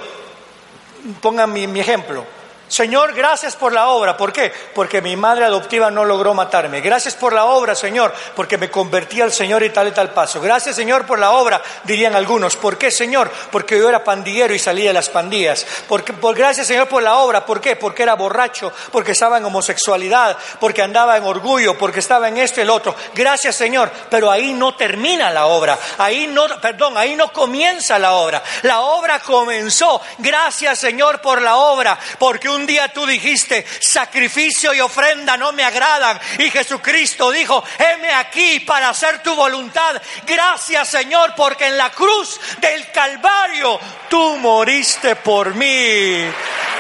pongan 1.22 1.52
mi, 1.52 1.66
mi 1.66 1.80
ejemplo, 1.80 2.26
Señor, 2.68 3.14
gracias 3.14 3.56
por 3.56 3.74
la 3.74 3.90
obra. 3.90 4.18
¿Por 4.18 4.34
qué? 4.34 4.52
Porque 4.74 5.02
mi 5.02 5.16
madre 5.16 5.46
adoptiva 5.46 5.92
no 5.92 6.04
logró 6.04 6.34
matarme. 6.34 6.82
Gracias 6.82 7.14
por 7.14 7.32
la 7.32 7.46
obra, 7.46 7.76
Señor, 7.76 8.14
porque 8.36 8.58
me 8.58 8.72
convertí 8.72 9.22
al 9.22 9.32
Señor 9.32 9.62
y 9.64 9.70
tal 9.70 9.88
y 9.88 9.92
tal 9.92 10.10
paso. 10.10 10.42
Gracias, 10.42 10.76
Señor, 10.76 11.06
por 11.06 11.20
la 11.20 11.32
obra, 11.32 11.62
dirían 11.84 12.16
algunos. 12.16 12.56
¿Por 12.56 12.78
qué, 12.78 12.90
Señor? 12.90 13.32
Porque 13.52 13.78
yo 13.78 13.88
era 13.88 14.04
pandillero 14.04 14.54
y 14.54 14.60
salía 14.60 14.88
de 14.88 14.94
las 14.94 15.10
pandillas. 15.10 15.66
Porque, 15.88 16.14
por, 16.14 16.36
gracias, 16.36 16.66
Señor, 16.66 16.88
por 16.88 17.04
la 17.04 17.18
obra. 17.18 17.46
¿Por 17.46 17.62
qué? 17.62 17.76
Porque 17.76 18.02
era 18.04 18.16
borracho, 18.16 18.72
porque 18.92 19.12
estaba 19.12 19.38
en 19.38 19.46
homosexualidad, 19.46 20.36
porque 20.60 20.82
andaba 20.82 21.18
en 21.18 21.24
orgullo, 21.24 21.78
porque 21.78 22.00
estaba 22.00 22.30
en 22.30 22.38
esto 22.38 22.62
y 22.62 22.64
el 22.64 22.72
otro. 22.72 22.96
Gracias, 23.14 23.56
Señor. 23.56 23.92
Pero 24.10 24.32
ahí 24.32 24.54
no 24.54 24.76
termina 24.76 25.30
la 25.30 25.46
obra. 25.46 25.78
Ahí 26.00 26.26
no, 26.28 26.46
perdón, 26.60 26.98
ahí 26.98 27.16
no 27.16 27.32
comienza 27.32 28.00
la 28.00 28.14
obra. 28.14 28.42
La 28.64 28.82
obra 28.82 29.20
comenzó. 29.20 30.02
Gracias, 30.18 30.80
Señor, 30.80 31.22
por 31.22 31.42
la 31.42 31.58
obra. 31.58 31.98
Porque 32.18 32.50
un 32.56 32.66
día 32.66 32.88
tú 32.88 33.06
dijiste, 33.06 33.66
sacrificio 33.80 34.74
y 34.74 34.82
ofrenda 34.82 35.38
no 35.38 35.52
me 35.52 35.64
agradan. 35.64 36.20
Y 36.40 36.50
Jesucristo 36.50 37.32
dijo, 37.32 37.64
heme 37.78 38.12
aquí 38.14 38.62
para 38.62 38.90
hacer 38.90 39.22
tu 39.22 39.36
voluntad. 39.36 40.02
Gracias 40.26 40.88
Señor, 40.88 41.34
porque 41.36 41.68
en 41.68 41.78
la 41.78 41.92
cruz 41.92 42.40
del 42.60 42.92
Calvario 42.92 43.80
tú 44.10 44.38
moriste 44.38 45.16
por 45.18 45.54
mí. 45.54 46.26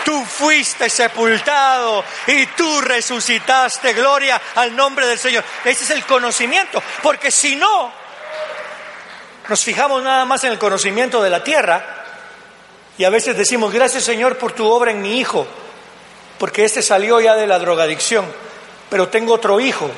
Tú 0.03 0.23
fuiste 0.23 0.89
sepultado 0.89 2.03
y 2.27 2.45
tú 2.47 2.81
resucitaste. 2.81 3.93
Gloria 3.93 4.39
al 4.55 4.75
nombre 4.75 5.07
del 5.07 5.17
Señor. 5.17 5.43
Ese 5.63 5.83
es 5.83 5.89
el 5.89 6.05
conocimiento. 6.05 6.81
Porque 7.01 7.31
si 7.31 7.55
no, 7.55 7.91
nos 9.47 9.63
fijamos 9.63 10.03
nada 10.03 10.25
más 10.25 10.43
en 10.43 10.51
el 10.51 10.59
conocimiento 10.59 11.21
de 11.21 11.29
la 11.29 11.43
tierra 11.43 12.03
y 12.97 13.03
a 13.03 13.09
veces 13.09 13.35
decimos, 13.35 13.73
gracias 13.73 14.03
Señor 14.03 14.37
por 14.37 14.53
tu 14.53 14.65
obra 14.65 14.91
en 14.91 15.01
mi 15.01 15.19
hijo 15.19 15.47
porque 16.37 16.65
este 16.65 16.81
salió 16.81 17.19
ya 17.21 17.35
de 17.35 17.47
la 17.47 17.59
drogadicción, 17.59 18.25
pero 18.89 19.09
tengo 19.09 19.33
otro 19.33 19.59
hijo 19.59 19.89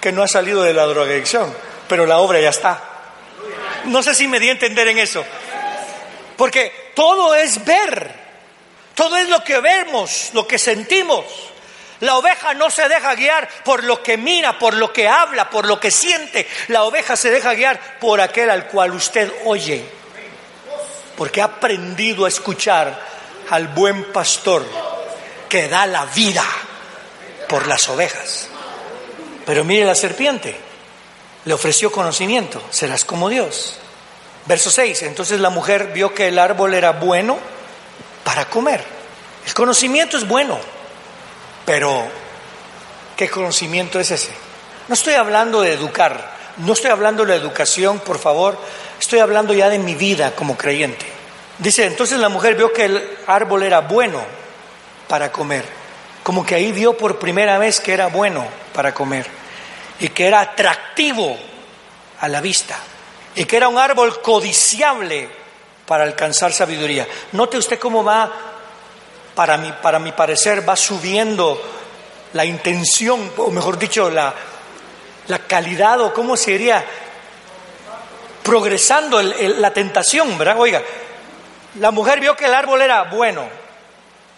que 0.00 0.12
no 0.12 0.22
ha 0.22 0.28
salido 0.28 0.62
de 0.62 0.74
la 0.74 0.86
drogadicción, 0.86 1.52
pero 1.88 2.06
la 2.06 2.18
obra 2.18 2.40
ya 2.40 2.50
está. 2.50 2.82
No 3.84 4.02
sé 4.02 4.14
si 4.14 4.28
me 4.28 4.40
di 4.40 4.48
a 4.48 4.52
entender 4.52 4.88
en 4.88 4.98
eso, 4.98 5.24
porque 6.36 6.92
todo 6.94 7.34
es 7.34 7.64
ver, 7.64 8.12
todo 8.94 9.16
es 9.16 9.28
lo 9.28 9.42
que 9.42 9.60
vemos, 9.60 10.30
lo 10.32 10.46
que 10.46 10.58
sentimos. 10.58 11.24
La 12.00 12.16
oveja 12.16 12.52
no 12.52 12.68
se 12.68 12.88
deja 12.88 13.14
guiar 13.14 13.48
por 13.64 13.82
lo 13.82 14.02
que 14.02 14.18
mira, 14.18 14.58
por 14.58 14.74
lo 14.74 14.92
que 14.92 15.08
habla, 15.08 15.48
por 15.48 15.66
lo 15.66 15.80
que 15.80 15.90
siente. 15.90 16.46
La 16.68 16.84
oveja 16.84 17.16
se 17.16 17.30
deja 17.30 17.54
guiar 17.54 17.98
por 17.98 18.20
aquel 18.20 18.50
al 18.50 18.66
cual 18.66 18.92
usted 18.92 19.32
oye, 19.46 19.82
porque 21.16 21.40
ha 21.40 21.44
aprendido 21.44 22.26
a 22.26 22.28
escuchar 22.28 23.00
al 23.48 23.68
buen 23.68 24.12
pastor 24.12 24.66
que 25.48 25.68
da 25.68 25.86
la 25.86 26.06
vida. 26.06 26.44
por 27.48 27.66
las 27.66 27.88
ovejas. 27.88 28.48
Pero 29.44 29.64
mire 29.64 29.84
la 29.84 29.94
serpiente, 29.94 30.56
le 31.44 31.54
ofreció 31.54 31.92
conocimiento, 31.92 32.60
serás 32.70 33.04
como 33.04 33.28
Dios. 33.28 33.76
Verso 34.46 34.70
6, 34.70 35.02
entonces 35.02 35.40
la 35.40 35.50
mujer 35.50 35.92
vio 35.92 36.12
que 36.12 36.28
el 36.28 36.38
árbol 36.38 36.74
era 36.74 36.92
bueno 36.92 37.38
para 38.24 38.46
comer. 38.46 38.82
El 39.46 39.54
conocimiento 39.54 40.16
es 40.16 40.26
bueno, 40.26 40.58
pero 41.64 42.08
¿qué 43.16 43.30
conocimiento 43.30 44.00
es 44.00 44.10
ese? 44.10 44.30
No 44.88 44.94
estoy 44.94 45.14
hablando 45.14 45.62
de 45.62 45.72
educar, 45.72 46.34
no 46.58 46.72
estoy 46.72 46.90
hablando 46.90 47.24
de 47.24 47.36
educación, 47.36 48.00
por 48.00 48.18
favor, 48.18 48.58
estoy 49.00 49.20
hablando 49.20 49.54
ya 49.54 49.68
de 49.68 49.78
mi 49.78 49.94
vida 49.94 50.32
como 50.34 50.56
creyente. 50.56 51.06
Dice, 51.58 51.86
entonces 51.86 52.18
la 52.18 52.28
mujer 52.28 52.56
vio 52.56 52.72
que 52.72 52.84
el 52.84 53.18
árbol 53.26 53.62
era 53.62 53.80
bueno 53.80 54.20
para 55.08 55.30
comer, 55.32 55.64
como 56.22 56.44
que 56.44 56.54
ahí 56.54 56.72
vio 56.72 56.96
por 56.96 57.18
primera 57.18 57.58
vez 57.58 57.80
que 57.80 57.92
era 57.92 58.08
bueno 58.08 58.46
para 58.74 58.92
comer 58.92 59.26
y 60.00 60.08
que 60.08 60.26
era 60.26 60.40
atractivo 60.40 61.36
a 62.20 62.28
la 62.28 62.40
vista 62.40 62.76
y 63.34 63.44
que 63.44 63.56
era 63.56 63.68
un 63.68 63.78
árbol 63.78 64.20
codiciable 64.20 65.28
para 65.86 66.04
alcanzar 66.04 66.52
sabiduría. 66.52 67.06
Note 67.32 67.58
usted 67.58 67.78
cómo 67.78 68.02
va, 68.02 68.32
para 69.34 69.56
mi, 69.56 69.70
para 69.72 69.98
mi 69.98 70.12
parecer, 70.12 70.68
va 70.68 70.74
subiendo 70.74 71.60
la 72.32 72.44
intención, 72.44 73.30
o 73.36 73.50
mejor 73.50 73.78
dicho, 73.78 74.10
la, 74.10 74.34
la 75.28 75.38
calidad 75.40 76.00
o 76.00 76.12
cómo 76.12 76.36
sería 76.36 76.84
progresando 78.42 79.20
la 79.22 79.72
tentación, 79.72 80.38
¿verdad? 80.38 80.56
Oiga, 80.58 80.82
la 81.78 81.90
mujer 81.90 82.20
vio 82.20 82.36
que 82.36 82.46
el 82.46 82.54
árbol 82.54 82.80
era 82.80 83.04
bueno, 83.04 83.48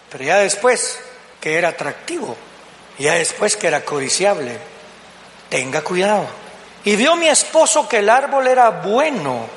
pero 0.09 0.23
ya 0.23 0.37
después 0.37 0.99
que 1.39 1.57
era 1.57 1.69
atractivo, 1.69 2.35
ya 2.97 3.13
después 3.13 3.55
que 3.55 3.67
era 3.67 3.85
codiciable. 3.85 4.57
Tenga 5.49 5.81
cuidado. 5.81 6.27
Y 6.83 6.95
vio 6.95 7.15
mi 7.15 7.27
esposo 7.27 7.87
que 7.87 7.99
el 7.99 8.09
árbol 8.09 8.47
era 8.47 8.69
bueno, 8.69 9.47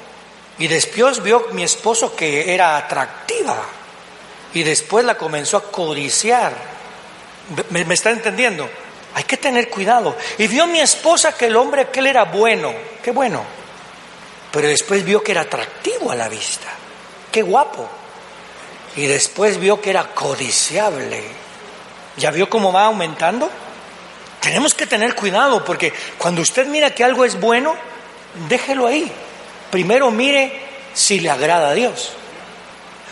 y 0.59 0.67
después 0.69 1.23
vio 1.23 1.49
mi 1.53 1.63
esposo 1.63 2.15
que 2.15 2.53
era 2.55 2.77
atractiva, 2.77 3.63
y 4.55 4.63
después 4.63 5.05
la 5.05 5.17
comenzó 5.17 5.57
a 5.57 5.71
codiciar. 5.71 6.53
¿Me, 7.71 7.85
me 7.85 7.95
está 7.95 8.11
entendiendo? 8.11 8.69
Hay 9.15 9.25
que 9.25 9.37
tener 9.37 9.69
cuidado. 9.69 10.17
Y 10.39 10.47
vio 10.47 10.67
mi 10.67 10.81
esposa 10.81 11.37
que 11.37 11.47
el 11.47 11.57
hombre 11.57 11.83
aquel 11.83 12.07
era 12.07 12.25
bueno, 12.25 12.73
qué 13.03 13.11
bueno, 13.11 13.45
pero 14.51 14.69
después 14.69 15.05
vio 15.05 15.23
que 15.23 15.33
era 15.33 15.43
atractivo 15.43 16.11
a 16.11 16.15
la 16.15 16.29
vista, 16.29 16.69
qué 17.31 17.43
guapo. 17.43 17.89
Y 18.97 19.07
después 19.07 19.59
vio 19.59 19.81
que 19.81 19.91
era 19.91 20.09
codiciable. 20.15 21.23
¿Ya 22.17 22.31
vio 22.31 22.51
cómo 22.51 22.73
va 22.73 22.87
aumentando? 22.87 23.51
Tenemos 24.41 24.75
que 24.75 24.87
tener 24.87 25.15
cuidado 25.15 25.65
porque 25.65 25.93
cuando 26.19 26.43
usted 26.43 26.67
mira 26.67 26.91
que 26.91 27.05
algo 27.05 27.25
es 27.25 27.41
bueno, 27.41 27.75
déjelo 28.49 28.87
ahí. 28.87 29.11
Primero 29.71 30.11
mire 30.11 30.61
si 30.93 31.21
le 31.21 31.31
agrada 31.31 31.71
a 31.71 31.75
Dios. 31.75 32.11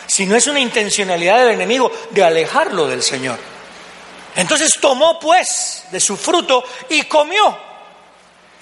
Si 0.05 0.25
no 0.25 0.35
es 0.35 0.45
una 0.47 0.59
intencionalidad 0.59 1.39
del 1.39 1.51
enemigo 1.51 1.91
de 2.11 2.23
alejarlo 2.23 2.87
del 2.87 3.01
Señor. 3.01 3.39
Entonces 4.35 4.71
tomó 4.79 5.19
pues 5.19 5.85
de 5.91 5.99
su 5.99 6.17
fruto 6.17 6.63
y 6.89 7.03
comió. 7.03 7.70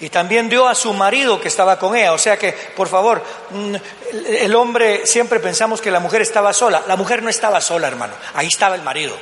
Y 0.00 0.08
también 0.08 0.48
dio 0.48 0.66
a 0.66 0.74
su 0.74 0.94
marido 0.94 1.38
que 1.38 1.48
estaba 1.48 1.78
con 1.78 1.94
ella. 1.94 2.14
O 2.14 2.18
sea 2.18 2.38
que, 2.38 2.52
por 2.52 2.88
favor, 2.88 3.22
mm, 3.50 3.74
el 4.40 4.54
hombre, 4.56 5.06
siempre 5.06 5.40
pensamos 5.40 5.82
que 5.82 5.90
la 5.90 6.00
mujer 6.00 6.22
estaba 6.22 6.54
sola. 6.54 6.82
La 6.86 6.96
mujer 6.96 7.22
no 7.22 7.28
estaba 7.28 7.60
sola, 7.60 7.86
hermano. 7.86 8.14
Ahí 8.34 8.46
estaba 8.46 8.74
el 8.74 8.82
marido. 8.82 9.14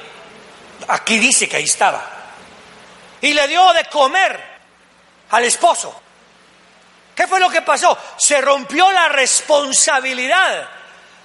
Aquí 0.87 1.19
dice 1.19 1.49
que 1.49 1.57
ahí 1.57 1.64
estaba. 1.64 2.09
Y 3.21 3.35
le 3.35 3.49
dio 3.49 3.73
de 3.73 3.87
comer 3.87 4.41
al 5.31 5.45
esposo. 5.45 6.01
¿Qué 7.12 7.27
fue 7.27 7.41
lo 7.41 7.51
que 7.51 7.62
pasó? 7.62 7.99
Se 8.17 8.41
rompió 8.41 8.93
la 8.93 9.09
responsabilidad. 9.09 10.69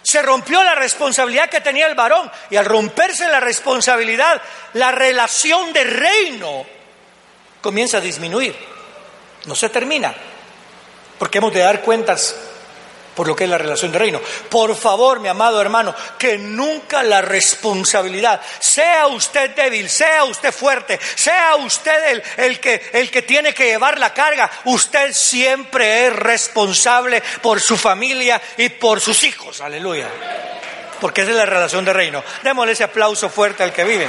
Se 0.01 0.23
rompió 0.23 0.63
la 0.63 0.73
responsabilidad 0.73 1.47
que 1.51 1.61
tenía 1.61 1.85
el 1.85 1.93
varón. 1.93 2.31
Y 2.49 2.55
al 2.55 2.65
romperse 2.65 3.27
la 3.27 3.39
responsabilidad, 3.39 4.41
la 4.73 4.91
relación 4.91 5.71
de 5.73 5.83
reino 5.83 6.65
comienza 7.61 7.97
a 7.97 8.01
disminuir 8.01 8.72
no 9.45 9.55
se 9.55 9.69
termina, 9.69 10.13
porque 11.19 11.37
hemos 11.37 11.53
de 11.53 11.61
dar 11.61 11.81
cuentas 11.81 12.35
por 13.15 13.27
lo 13.27 13.35
que 13.35 13.43
es 13.43 13.49
la 13.49 13.57
relación 13.57 13.91
de 13.91 13.99
reino. 13.99 14.21
Por 14.49 14.75
favor, 14.75 15.19
mi 15.19 15.27
amado 15.27 15.61
hermano, 15.61 15.95
que 16.17 16.37
nunca 16.37 17.03
la 17.03 17.21
responsabilidad, 17.21 18.41
sea 18.59 19.07
usted 19.07 19.51
débil, 19.51 19.89
sea 19.89 20.23
usted 20.25 20.51
fuerte, 20.51 20.99
sea 21.15 21.55
usted 21.57 22.11
el, 22.11 22.23
el, 22.37 22.59
que, 22.59 22.89
el 22.93 23.11
que 23.11 23.21
tiene 23.21 23.53
que 23.53 23.65
llevar 23.65 23.99
la 23.99 24.13
carga, 24.13 24.49
usted 24.65 25.13
siempre 25.13 26.07
es 26.07 26.15
responsable 26.15 27.21
por 27.41 27.61
su 27.61 27.77
familia 27.77 28.41
y 28.57 28.69
por 28.69 28.99
sus 28.99 29.23
hijos. 29.23 29.61
Aleluya. 29.61 30.07
Porque 30.99 31.21
esa 31.21 31.31
es 31.31 31.37
la 31.37 31.45
relación 31.45 31.83
de 31.85 31.93
reino. 31.93 32.23
Démosle 32.43 32.73
ese 32.73 32.85
aplauso 32.85 33.29
fuerte 33.29 33.63
al 33.63 33.73
que 33.73 33.83
vive. 33.83 34.07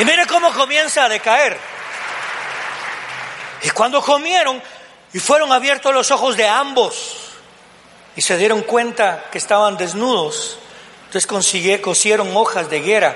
Y 0.00 0.04
mire 0.06 0.26
cómo 0.26 0.50
comienza 0.54 1.04
a 1.04 1.08
decaer. 1.10 1.58
Y 3.62 3.68
cuando 3.68 4.00
comieron 4.00 4.62
y 5.12 5.18
fueron 5.18 5.52
abiertos 5.52 5.92
los 5.92 6.10
ojos 6.10 6.38
de 6.38 6.48
ambos 6.48 7.16
y 8.16 8.22
se 8.22 8.38
dieron 8.38 8.62
cuenta 8.62 9.26
que 9.30 9.36
estaban 9.36 9.76
desnudos, 9.76 10.58
entonces 11.04 11.80
cosieron 11.82 12.34
hojas 12.34 12.70
de 12.70 12.78
higuera 12.78 13.14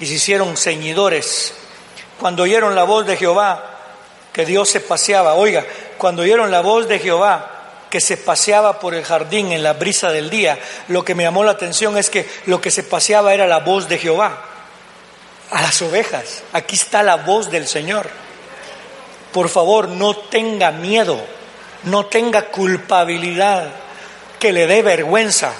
y 0.00 0.06
se 0.06 0.14
hicieron 0.14 0.56
ceñidores. 0.56 1.54
Cuando 2.18 2.42
oyeron 2.42 2.74
la 2.74 2.82
voz 2.82 3.06
de 3.06 3.16
Jehová, 3.16 3.64
que 4.32 4.44
Dios 4.44 4.68
se 4.68 4.80
paseaba, 4.80 5.34
oiga, 5.34 5.64
cuando 5.96 6.22
oyeron 6.22 6.50
la 6.50 6.60
voz 6.60 6.88
de 6.88 6.98
Jehová, 6.98 7.84
que 7.88 8.00
se 8.00 8.16
paseaba 8.16 8.80
por 8.80 8.94
el 8.96 9.04
jardín 9.04 9.52
en 9.52 9.62
la 9.62 9.74
brisa 9.74 10.10
del 10.10 10.28
día, 10.28 10.58
lo 10.88 11.04
que 11.04 11.14
me 11.14 11.22
llamó 11.22 11.44
la 11.44 11.52
atención 11.52 11.96
es 11.96 12.10
que 12.10 12.28
lo 12.46 12.60
que 12.60 12.72
se 12.72 12.82
paseaba 12.82 13.32
era 13.32 13.46
la 13.46 13.60
voz 13.60 13.88
de 13.88 13.98
Jehová 13.98 14.55
a 15.50 15.62
las 15.62 15.80
ovejas. 15.82 16.42
Aquí 16.52 16.76
está 16.76 17.02
la 17.02 17.16
voz 17.16 17.50
del 17.50 17.66
Señor. 17.66 18.08
Por 19.32 19.48
favor, 19.48 19.88
no 19.88 20.16
tenga 20.16 20.70
miedo, 20.70 21.20
no 21.84 22.06
tenga 22.06 22.46
culpabilidad, 22.46 23.70
que 24.38 24.52
le 24.52 24.66
dé 24.66 24.82
vergüenza, 24.82 25.52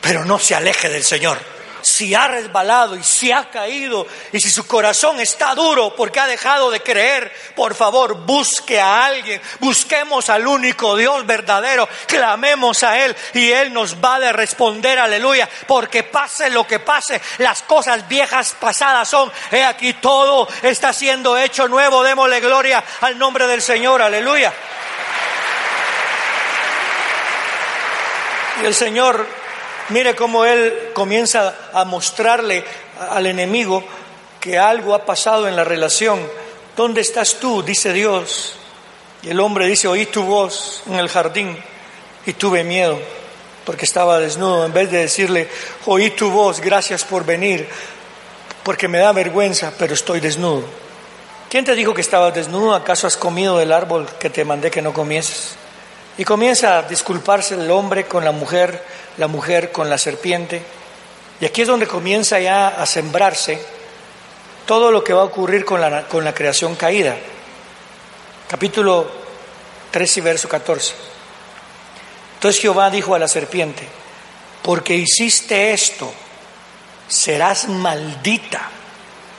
pero 0.00 0.24
no 0.24 0.38
se 0.38 0.54
aleje 0.54 0.88
del 0.88 1.04
Señor 1.04 1.55
si 1.86 2.16
ha 2.16 2.26
resbalado 2.26 2.96
y 2.96 3.04
si 3.04 3.30
ha 3.30 3.48
caído 3.48 4.08
y 4.32 4.40
si 4.40 4.50
su 4.50 4.66
corazón 4.66 5.20
está 5.20 5.54
duro 5.54 5.94
porque 5.94 6.18
ha 6.18 6.26
dejado 6.26 6.68
de 6.68 6.80
creer, 6.80 7.32
por 7.54 7.76
favor 7.76 8.26
busque 8.26 8.80
a 8.80 9.06
alguien, 9.06 9.40
busquemos 9.60 10.28
al 10.28 10.48
único 10.48 10.96
Dios 10.96 11.24
verdadero, 11.24 11.88
clamemos 12.08 12.82
a 12.82 12.98
Él 13.04 13.14
y 13.34 13.52
Él 13.52 13.72
nos 13.72 14.02
va 14.04 14.16
a 14.16 14.32
responder, 14.32 14.98
aleluya, 14.98 15.48
porque 15.68 16.02
pase 16.02 16.50
lo 16.50 16.66
que 16.66 16.80
pase, 16.80 17.22
las 17.38 17.62
cosas 17.62 18.08
viejas 18.08 18.56
pasadas 18.58 19.08
son, 19.08 19.30
he 19.52 19.62
aquí 19.62 19.92
todo 19.92 20.48
está 20.62 20.92
siendo 20.92 21.38
hecho 21.38 21.68
nuevo, 21.68 22.02
démosle 22.02 22.40
gloria 22.40 22.82
al 23.02 23.16
nombre 23.16 23.46
del 23.46 23.62
Señor, 23.62 24.02
aleluya. 24.02 24.52
Y 28.60 28.66
el 28.66 28.74
Señor 28.74 29.35
Mire 29.90 30.16
cómo 30.16 30.44
él 30.44 30.90
comienza 30.92 31.54
a 31.72 31.84
mostrarle 31.84 32.64
al 33.10 33.26
enemigo 33.26 33.84
que 34.40 34.58
algo 34.58 34.94
ha 34.94 35.04
pasado 35.04 35.46
en 35.46 35.54
la 35.54 35.64
relación. 35.64 36.20
¿Dónde 36.76 37.00
estás 37.00 37.36
tú? 37.40 37.62
Dice 37.62 37.92
Dios. 37.92 38.54
Y 39.22 39.30
el 39.30 39.40
hombre 39.40 39.66
dice, 39.66 39.88
oí 39.88 40.06
tu 40.06 40.22
voz 40.24 40.82
en 40.86 40.94
el 40.94 41.08
jardín 41.08 41.56
y 42.26 42.32
tuve 42.32 42.64
miedo 42.64 42.98
porque 43.66 43.84
estaba 43.84 44.18
desnudo. 44.20 44.64
En 44.64 44.72
vez 44.72 44.90
de 44.90 44.98
decirle, 44.98 45.48
oí 45.84 46.10
tu 46.10 46.30
voz, 46.30 46.60
gracias 46.60 47.04
por 47.04 47.26
venir, 47.26 47.68
porque 48.62 48.88
me 48.88 48.98
da 48.98 49.12
vergüenza, 49.12 49.72
pero 49.76 49.92
estoy 49.92 50.20
desnudo. 50.20 50.64
¿Quién 51.50 51.64
te 51.64 51.74
dijo 51.74 51.92
que 51.92 52.00
estabas 52.00 52.34
desnudo? 52.34 52.74
¿Acaso 52.74 53.06
has 53.06 53.16
comido 53.16 53.58
del 53.58 53.72
árbol 53.72 54.08
que 54.18 54.30
te 54.30 54.44
mandé 54.44 54.70
que 54.70 54.80
no 54.80 54.92
comieses? 54.92 55.56
Y 56.16 56.24
comienza 56.24 56.78
a 56.78 56.82
disculparse 56.82 57.54
el 57.54 57.70
hombre 57.70 58.06
con 58.06 58.24
la 58.24 58.32
mujer, 58.32 58.82
la 59.18 59.26
mujer 59.26 59.72
con 59.72 59.90
la 59.90 59.98
serpiente. 59.98 60.62
Y 61.40 61.44
aquí 61.44 61.62
es 61.62 61.68
donde 61.68 61.86
comienza 61.86 62.38
ya 62.40 62.68
a 62.68 62.86
sembrarse 62.86 63.60
todo 64.66 64.90
lo 64.90 65.04
que 65.04 65.12
va 65.12 65.22
a 65.22 65.26
ocurrir 65.26 65.64
con 65.64 65.80
la, 65.80 66.06
con 66.08 66.24
la 66.24 66.34
creación 66.34 66.74
caída. 66.76 67.16
Capítulo 68.48 69.10
3 69.90 70.16
y 70.16 70.20
verso 70.20 70.48
14. 70.48 70.94
Entonces 72.34 72.60
Jehová 72.60 72.90
dijo 72.90 73.14
a 73.14 73.18
la 73.18 73.28
serpiente, 73.28 73.86
porque 74.62 74.94
hiciste 74.94 75.72
esto, 75.72 76.12
serás 77.08 77.68
maldita 77.68 78.70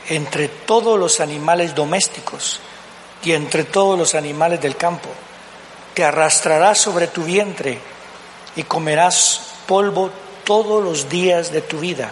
entre 0.09 0.47
todos 0.47 0.99
los 0.99 1.19
animales 1.19 1.75
domésticos 1.75 2.59
y 3.23 3.33
entre 3.33 3.65
todos 3.65 3.99
los 3.99 4.15
animales 4.15 4.61
del 4.61 4.77
campo 4.77 5.09
te 5.93 6.03
arrastrarás 6.03 6.77
sobre 6.77 7.07
tu 7.07 7.23
vientre 7.23 7.79
y 8.55 8.61
comerás 8.61 9.41
polvo 9.67 10.10
todos 10.43 10.84
los 10.84 11.10
días 11.10 11.51
de 11.51 11.62
tu 11.62 11.80
vida. 11.80 12.10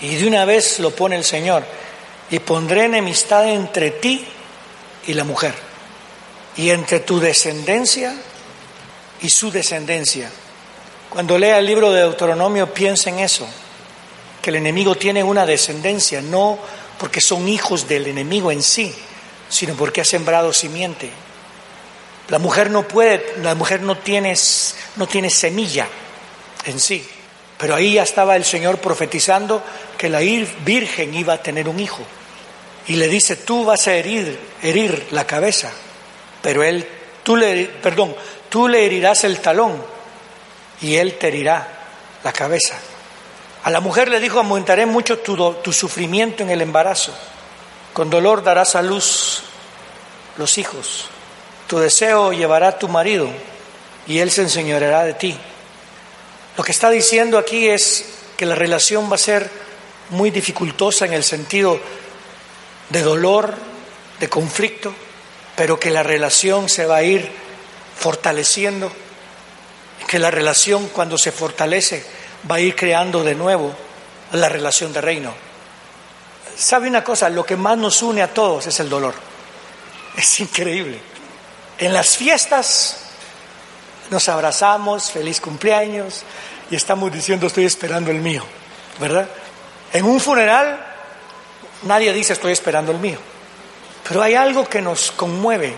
Y 0.00 0.16
de 0.16 0.26
una 0.26 0.44
vez 0.44 0.78
lo 0.78 0.90
pone 0.90 1.16
el 1.16 1.24
Señor. 1.24 1.64
Y 2.30 2.38
pondré 2.40 2.86
enemistad 2.86 3.48
entre 3.48 3.92
ti 3.92 4.26
y 5.06 5.14
la 5.14 5.24
mujer. 5.24 5.54
Y 6.56 6.70
entre 6.70 7.00
tu 7.00 7.20
descendencia 7.20 8.14
y 9.20 9.28
su 9.28 9.50
descendencia. 9.50 10.30
Cuando 11.10 11.38
lea 11.38 11.58
el 11.58 11.66
libro 11.66 11.92
de 11.92 12.00
Deuteronomio, 12.00 12.72
piensa 12.72 13.10
en 13.10 13.20
eso. 13.20 13.46
Que 14.42 14.50
el 14.50 14.56
enemigo 14.56 14.96
tiene 14.96 15.22
una 15.22 15.46
descendencia, 15.46 16.20
no 16.20 16.58
porque 16.98 17.20
son 17.20 17.48
hijos 17.48 17.86
del 17.86 18.06
enemigo 18.06 18.50
en 18.50 18.62
sí, 18.62 18.94
sino 19.48 19.74
porque 19.74 20.00
ha 20.00 20.04
sembrado 20.04 20.52
simiente. 20.52 21.10
La 22.28 22.38
mujer 22.38 22.70
no 22.70 22.88
puede, 22.88 23.34
la 23.42 23.54
mujer 23.54 23.82
no 23.82 23.96
tiene, 23.96 24.34
no 24.96 25.06
tiene 25.06 25.30
semilla 25.30 25.86
en 26.64 26.80
sí. 26.80 27.06
Pero 27.58 27.74
ahí 27.74 27.94
ya 27.94 28.02
estaba 28.02 28.36
el 28.36 28.44
Señor 28.44 28.78
profetizando 28.78 29.62
que 29.96 30.08
la 30.08 30.20
virgen 30.20 31.14
iba 31.14 31.34
a 31.34 31.42
tener 31.42 31.68
un 31.68 31.80
hijo. 31.80 32.02
Y 32.88 32.96
le 32.96 33.08
dice, 33.08 33.36
tú 33.36 33.64
vas 33.64 33.86
a 33.88 33.94
herir, 33.94 34.38
herir 34.62 35.08
la 35.10 35.26
cabeza, 35.26 35.72
pero 36.42 36.62
él, 36.62 36.86
tú 37.22 37.36
le, 37.36 37.66
perdón, 37.66 38.14
tú 38.48 38.68
le 38.68 38.84
herirás 38.84 39.24
el 39.24 39.40
talón 39.40 39.82
y 40.80 40.96
él 40.96 41.14
te 41.14 41.28
herirá 41.28 41.66
la 42.22 42.32
cabeza. 42.32 42.76
A 43.64 43.70
la 43.70 43.80
mujer 43.80 44.08
le 44.08 44.20
dijo, 44.20 44.38
aumentaré 44.38 44.86
mucho 44.86 45.18
tu, 45.18 45.54
tu 45.54 45.72
sufrimiento 45.72 46.42
en 46.42 46.50
el 46.50 46.60
embarazo. 46.60 47.12
Con 47.92 48.10
dolor 48.10 48.44
darás 48.44 48.76
a 48.76 48.82
luz 48.82 49.42
los 50.36 50.58
hijos. 50.58 51.08
Tu 51.66 51.78
deseo 51.78 52.32
llevará 52.32 52.68
a 52.68 52.78
tu 52.78 52.88
marido 52.88 53.28
y 54.06 54.18
él 54.18 54.30
se 54.30 54.42
enseñoreará 54.42 55.04
de 55.04 55.14
ti. 55.14 55.36
Lo 56.56 56.64
que 56.64 56.72
está 56.72 56.90
diciendo 56.90 57.38
aquí 57.38 57.68
es 57.68 58.06
que 58.36 58.46
la 58.46 58.54
relación 58.54 59.10
va 59.10 59.16
a 59.16 59.18
ser 59.18 59.50
muy 60.10 60.30
dificultosa 60.30 61.04
en 61.04 61.12
el 61.12 61.24
sentido 61.24 61.80
de 62.90 63.02
dolor, 63.02 63.54
de 64.20 64.28
conflicto, 64.28 64.94
pero 65.56 65.80
que 65.80 65.90
la 65.90 66.02
relación 66.02 66.68
se 66.68 66.86
va 66.86 66.96
a 66.96 67.02
ir 67.02 67.28
fortaleciendo, 67.98 68.92
que 70.06 70.18
la 70.18 70.30
relación 70.30 70.88
cuando 70.88 71.18
se 71.18 71.32
fortalece 71.32 72.04
va 72.48 72.56
a 72.56 72.60
ir 72.60 72.76
creando 72.76 73.24
de 73.24 73.34
nuevo 73.34 73.74
la 74.32 74.48
relación 74.48 74.92
de 74.92 75.00
reino. 75.00 75.34
¿Sabe 76.56 76.88
una 76.88 77.02
cosa? 77.02 77.28
Lo 77.28 77.44
que 77.44 77.56
más 77.56 77.76
nos 77.76 78.02
une 78.02 78.22
a 78.22 78.32
todos 78.32 78.66
es 78.66 78.80
el 78.80 78.88
dolor. 78.88 79.14
Es 80.16 80.40
increíble. 80.40 81.15
En 81.78 81.92
las 81.92 82.16
fiestas 82.16 82.96
nos 84.10 84.28
abrazamos, 84.28 85.10
feliz 85.10 85.40
cumpleaños, 85.40 86.22
y 86.70 86.76
estamos 86.76 87.12
diciendo 87.12 87.46
estoy 87.46 87.64
esperando 87.64 88.10
el 88.10 88.20
mío, 88.20 88.44
¿verdad? 88.98 89.28
En 89.92 90.04
un 90.04 90.20
funeral 90.20 90.84
nadie 91.82 92.12
dice 92.12 92.32
estoy 92.32 92.52
esperando 92.52 92.92
el 92.92 92.98
mío, 92.98 93.18
pero 94.08 94.22
hay 94.22 94.34
algo 94.34 94.66
que 94.66 94.80
nos 94.80 95.10
conmueve. 95.12 95.74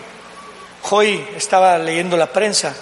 Hoy 0.90 1.26
estaba 1.36 1.76
leyendo 1.78 2.16
la 2.16 2.32
prensa 2.32 2.74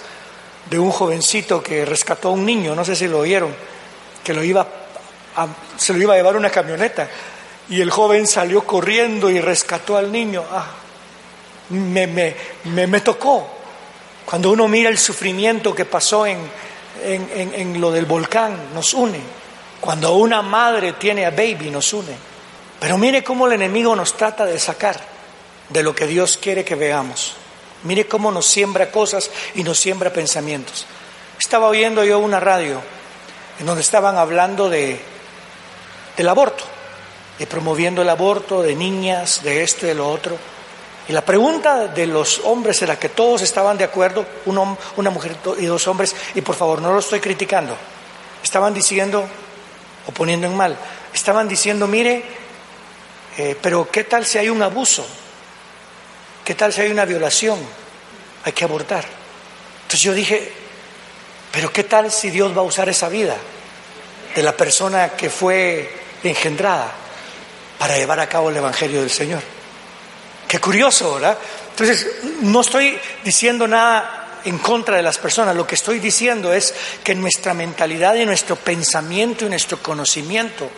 de 0.69 0.77
un 0.77 0.91
jovencito 0.91 1.63
que 1.63 1.85
rescató 1.85 2.29
a 2.29 2.31
un 2.31 2.45
niño, 2.45 2.75
no 2.75 2.85
sé 2.85 2.95
si 2.95 3.07
lo 3.07 3.19
oyeron, 3.19 3.53
que 4.23 4.33
lo 4.33 4.43
iba 4.43 4.67
se 5.77 5.93
lo 5.93 5.99
iba 5.99 6.13
a 6.13 6.17
llevar 6.17 6.35
una 6.35 6.49
camioneta 6.49 7.07
y 7.69 7.81
el 7.81 7.91
joven 7.91 8.25
salió 8.25 8.63
corriendo 8.65 9.29
y 9.29 9.39
rescató 9.39 9.97
al 9.97 10.11
niño. 10.11 10.43
Ah, 10.51 10.67
me, 11.69 12.07
me, 12.07 12.35
me, 12.65 12.87
me 12.87 13.01
tocó, 13.01 13.47
cuando 14.25 14.51
uno 14.51 14.67
mira 14.67 14.89
el 14.89 14.97
sufrimiento 14.97 15.73
que 15.73 15.85
pasó 15.85 16.25
en, 16.25 16.39
en, 17.03 17.79
lo 17.79 17.91
del 17.91 18.05
volcán, 18.05 18.73
nos 18.73 18.93
une. 18.93 19.19
Cuando 19.79 20.13
una 20.13 20.41
madre 20.41 20.93
tiene 20.93 21.25
a 21.25 21.31
baby, 21.31 21.69
nos 21.71 21.93
une. 21.93 22.15
Pero 22.79 22.97
mire 22.97 23.23
cómo 23.23 23.47
el 23.47 23.53
enemigo 23.53 23.95
nos 23.95 24.15
trata 24.15 24.45
de 24.45 24.59
sacar 24.59 24.99
de 25.69 25.83
lo 25.83 25.95
que 25.95 26.07
Dios 26.07 26.37
quiere 26.37 26.63
que 26.65 26.75
veamos. 26.75 27.35
Mire 27.83 28.07
cómo 28.07 28.31
nos 28.31 28.45
siembra 28.45 28.91
cosas 28.91 29.29
y 29.55 29.63
nos 29.63 29.79
siembra 29.79 30.11
pensamientos. 30.11 30.85
Estaba 31.39 31.67
oyendo 31.67 32.03
yo 32.03 32.19
una 32.19 32.39
radio 32.39 32.81
en 33.59 33.65
donde 33.65 33.81
estaban 33.81 34.17
hablando 34.17 34.69
de, 34.69 34.99
del 36.15 36.29
aborto, 36.29 36.63
de 37.39 37.47
promoviendo 37.47 38.01
el 38.01 38.09
aborto, 38.09 38.61
de 38.61 38.75
niñas, 38.75 39.43
de 39.43 39.63
esto 39.63 39.85
y 39.85 39.89
de 39.89 39.95
lo 39.95 40.09
otro. 40.09 40.37
Y 41.07 41.13
la 41.13 41.21
pregunta 41.21 41.87
de 41.87 42.05
los 42.05 42.41
hombres 42.43 42.81
era 42.81 42.99
que 42.99 43.09
todos 43.09 43.41
estaban 43.41 43.77
de 43.77 43.85
acuerdo, 43.85 44.25
una 44.45 45.09
mujer 45.09 45.37
y 45.57 45.65
dos 45.65 45.87
hombres, 45.87 46.13
y 46.35 46.41
por 46.41 46.55
favor 46.55 46.81
no 46.81 46.91
lo 46.91 46.99
estoy 46.99 47.21
criticando, 47.21 47.77
estaban 48.43 48.73
diciendo, 48.73 49.25
o 50.05 50.11
poniendo 50.11 50.47
en 50.47 50.55
mal, 50.55 50.77
estaban 51.13 51.47
diciendo, 51.47 51.87
mire, 51.87 52.23
eh, 53.37 53.55
pero 53.61 53.89
¿qué 53.89 54.03
tal 54.03 54.25
si 54.25 54.37
hay 54.37 54.49
un 54.49 54.61
abuso? 54.61 55.05
¿Qué 56.43 56.55
tal 56.55 56.73
si 56.73 56.81
hay 56.81 56.91
una 56.91 57.05
violación? 57.05 57.59
Hay 58.43 58.51
que 58.51 58.65
abortar. 58.65 59.05
Entonces 59.83 60.01
yo 60.01 60.13
dije, 60.13 60.51
pero 61.51 61.71
¿qué 61.71 61.85
tal 61.85 62.11
si 62.11 62.29
Dios 62.31 62.55
va 62.55 62.61
a 62.61 62.65
usar 62.65 62.89
esa 62.89 63.07
vida 63.07 63.37
de 64.35 64.43
la 64.43 64.55
persona 64.57 65.09
que 65.09 65.29
fue 65.29 65.89
engendrada 66.23 66.91
para 67.79 67.97
llevar 67.97 68.19
a 68.19 68.27
cabo 68.27 68.49
el 68.49 68.57
Evangelio 68.57 68.99
del 68.99 69.09
Señor? 69.09 69.56
Qué 70.47 70.59
curioso, 70.59 71.15
¿verdad? 71.15 71.37
Entonces, 71.71 72.07
no 72.41 72.61
estoy 72.61 72.97
diciendo 73.23 73.67
nada 73.67 74.39
en 74.45 74.57
contra 74.59 74.95
de 74.95 75.03
las 75.03 75.17
personas, 75.17 75.55
lo 75.55 75.67
que 75.67 75.75
estoy 75.75 75.99
diciendo 75.99 76.53
es 76.53 76.73
que 77.03 77.13
nuestra 77.15 77.53
mentalidad 77.53 78.15
y 78.15 78.25
nuestro 78.25 78.55
pensamiento 78.55 79.45
y 79.45 79.49
nuestro 79.49 79.81
conocimiento 79.81 80.69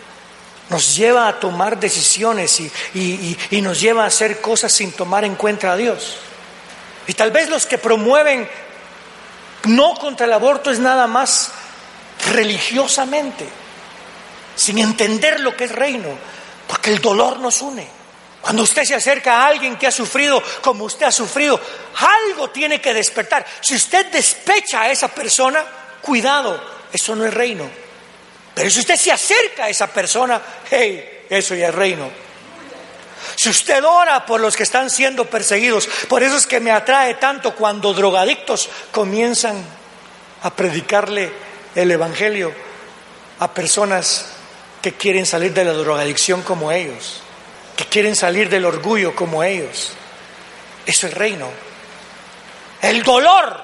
nos 0.70 0.96
lleva 0.96 1.28
a 1.28 1.38
tomar 1.38 1.78
decisiones 1.78 2.60
y, 2.60 3.36
y, 3.50 3.60
nos 3.60 3.80
lleva 3.80 4.04
a 4.04 4.06
hacer 4.06 4.40
cosas 4.40 4.72
sin 4.72 4.92
tomar 4.92 5.24
en 5.24 5.36
cuenta 5.36 5.72
a 5.72 5.76
Dios. 5.76 6.16
Y 7.06 7.14
tal 7.14 7.30
vez 7.30 7.48
los 7.48 7.66
que 7.66 7.78
promueven 7.78 8.48
no 9.64 9.94
contra 9.94 10.26
el 10.26 10.32
aborto 10.32 10.70
es 10.70 10.78
nada 10.78 11.06
más 11.06 11.52
religiosamente, 12.32 13.46
sin 14.56 14.78
entender 14.78 15.40
lo 15.40 15.56
que 15.56 15.64
es 15.64 15.72
reino, 15.72 16.08
porque 16.66 16.90
el 16.90 17.00
dolor 17.00 17.38
nos 17.38 17.62
une. 17.62 17.99
Cuando 18.40 18.62
usted 18.62 18.84
se 18.84 18.94
acerca 18.94 19.42
a 19.42 19.46
alguien 19.48 19.76
que 19.76 19.86
ha 19.86 19.90
sufrido 19.90 20.42
como 20.62 20.84
usted 20.84 21.06
ha 21.06 21.12
sufrido, 21.12 21.60
algo 21.96 22.48
tiene 22.50 22.80
que 22.80 22.94
despertar. 22.94 23.44
Si 23.60 23.74
usted 23.74 24.06
despecha 24.06 24.82
a 24.82 24.90
esa 24.90 25.08
persona, 25.08 25.64
cuidado, 26.00 26.62
eso 26.92 27.14
no 27.14 27.26
es 27.26 27.34
reino. 27.34 27.68
Pero 28.54 28.70
si 28.70 28.80
usted 28.80 28.96
se 28.96 29.12
acerca 29.12 29.64
a 29.64 29.68
esa 29.68 29.88
persona, 29.88 30.40
hey, 30.70 31.26
eso 31.28 31.54
ya 31.54 31.68
es 31.68 31.74
reino. 31.74 32.10
Si 33.36 33.50
usted 33.50 33.84
ora 33.84 34.24
por 34.24 34.40
los 34.40 34.56
que 34.56 34.62
están 34.62 34.88
siendo 34.88 35.26
perseguidos, 35.26 35.86
por 36.08 36.22
eso 36.22 36.36
es 36.36 36.46
que 36.46 36.60
me 36.60 36.70
atrae 36.70 37.14
tanto 37.14 37.54
cuando 37.54 37.92
drogadictos 37.92 38.70
comienzan 38.90 39.62
a 40.42 40.50
predicarle 40.50 41.30
el 41.74 41.90
Evangelio 41.90 42.54
a 43.38 43.52
personas 43.52 44.26
que 44.80 44.94
quieren 44.94 45.26
salir 45.26 45.52
de 45.52 45.64
la 45.64 45.74
drogadicción 45.74 46.42
como 46.42 46.72
ellos 46.72 47.20
que 47.76 47.84
quieren 47.86 48.16
salir 48.16 48.48
del 48.48 48.64
orgullo 48.64 49.14
como 49.14 49.42
ellos. 49.42 49.92
Eso 50.86 51.06
es 51.06 51.14
reino. 51.14 51.48
El 52.82 53.02
dolor 53.02 53.60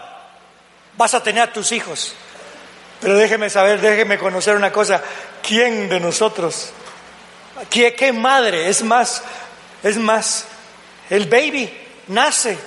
vas 0.97 1.15
a 1.15 1.23
tener 1.23 1.43
a 1.43 1.53
tus 1.53 1.73
hijos. 1.73 2.15
Pero 3.01 3.17
déjeme 3.17 3.51
saber, 3.51 3.81
déjeme 3.81 4.19
conocer 4.19 4.57
una 4.57 4.73
cosa. 4.73 5.03
¿Quién 5.47 5.89
de 5.89 6.01
nosotros? 6.01 6.71
¿Qué, 7.71 7.95
qué 7.95 8.13
madre? 8.13 8.69
Es 8.69 8.83
más, 8.83 9.23
es 9.83 9.97
más, 9.97 10.47
el 11.11 11.27
baby 11.27 11.73
nace 12.09 12.59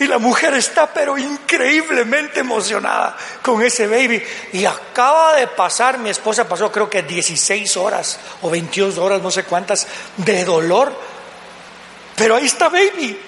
y 0.00 0.06
la 0.06 0.18
mujer 0.18 0.54
está 0.54 0.86
pero 0.86 1.18
increíblemente 1.18 2.40
emocionada 2.40 3.16
con 3.42 3.62
ese 3.62 3.86
baby. 3.86 4.22
Y 4.52 4.64
acaba 4.64 5.34
de 5.34 5.48
pasar, 5.48 5.98
mi 5.98 6.10
esposa 6.10 6.48
pasó 6.48 6.70
creo 6.70 6.88
que 6.88 7.02
16 7.02 7.76
horas 7.76 8.18
o 8.42 8.50
22 8.50 8.98
horas, 8.98 9.20
no 9.20 9.30
sé 9.30 9.44
cuántas, 9.44 9.86
de 10.16 10.44
dolor. 10.44 10.92
Pero 12.14 12.36
ahí 12.36 12.46
está 12.46 12.68
baby. 12.68 13.20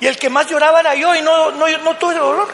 Y 0.00 0.06
el 0.06 0.16
que 0.16 0.30
más 0.30 0.48
lloraba 0.48 0.80
era 0.80 0.94
yo 0.94 1.14
y 1.14 1.22
no, 1.22 1.50
no, 1.52 1.66
no 1.78 1.96
tuve 1.96 2.14
dolor. 2.14 2.48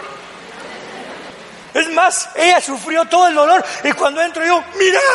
Es 1.74 1.90
más, 1.90 2.30
ella 2.34 2.60
sufrió 2.60 3.04
todo 3.04 3.28
el 3.28 3.34
dolor 3.34 3.64
y 3.84 3.92
cuando 3.92 4.22
entro 4.22 4.44
yo, 4.44 4.62
mira. 4.78 5.00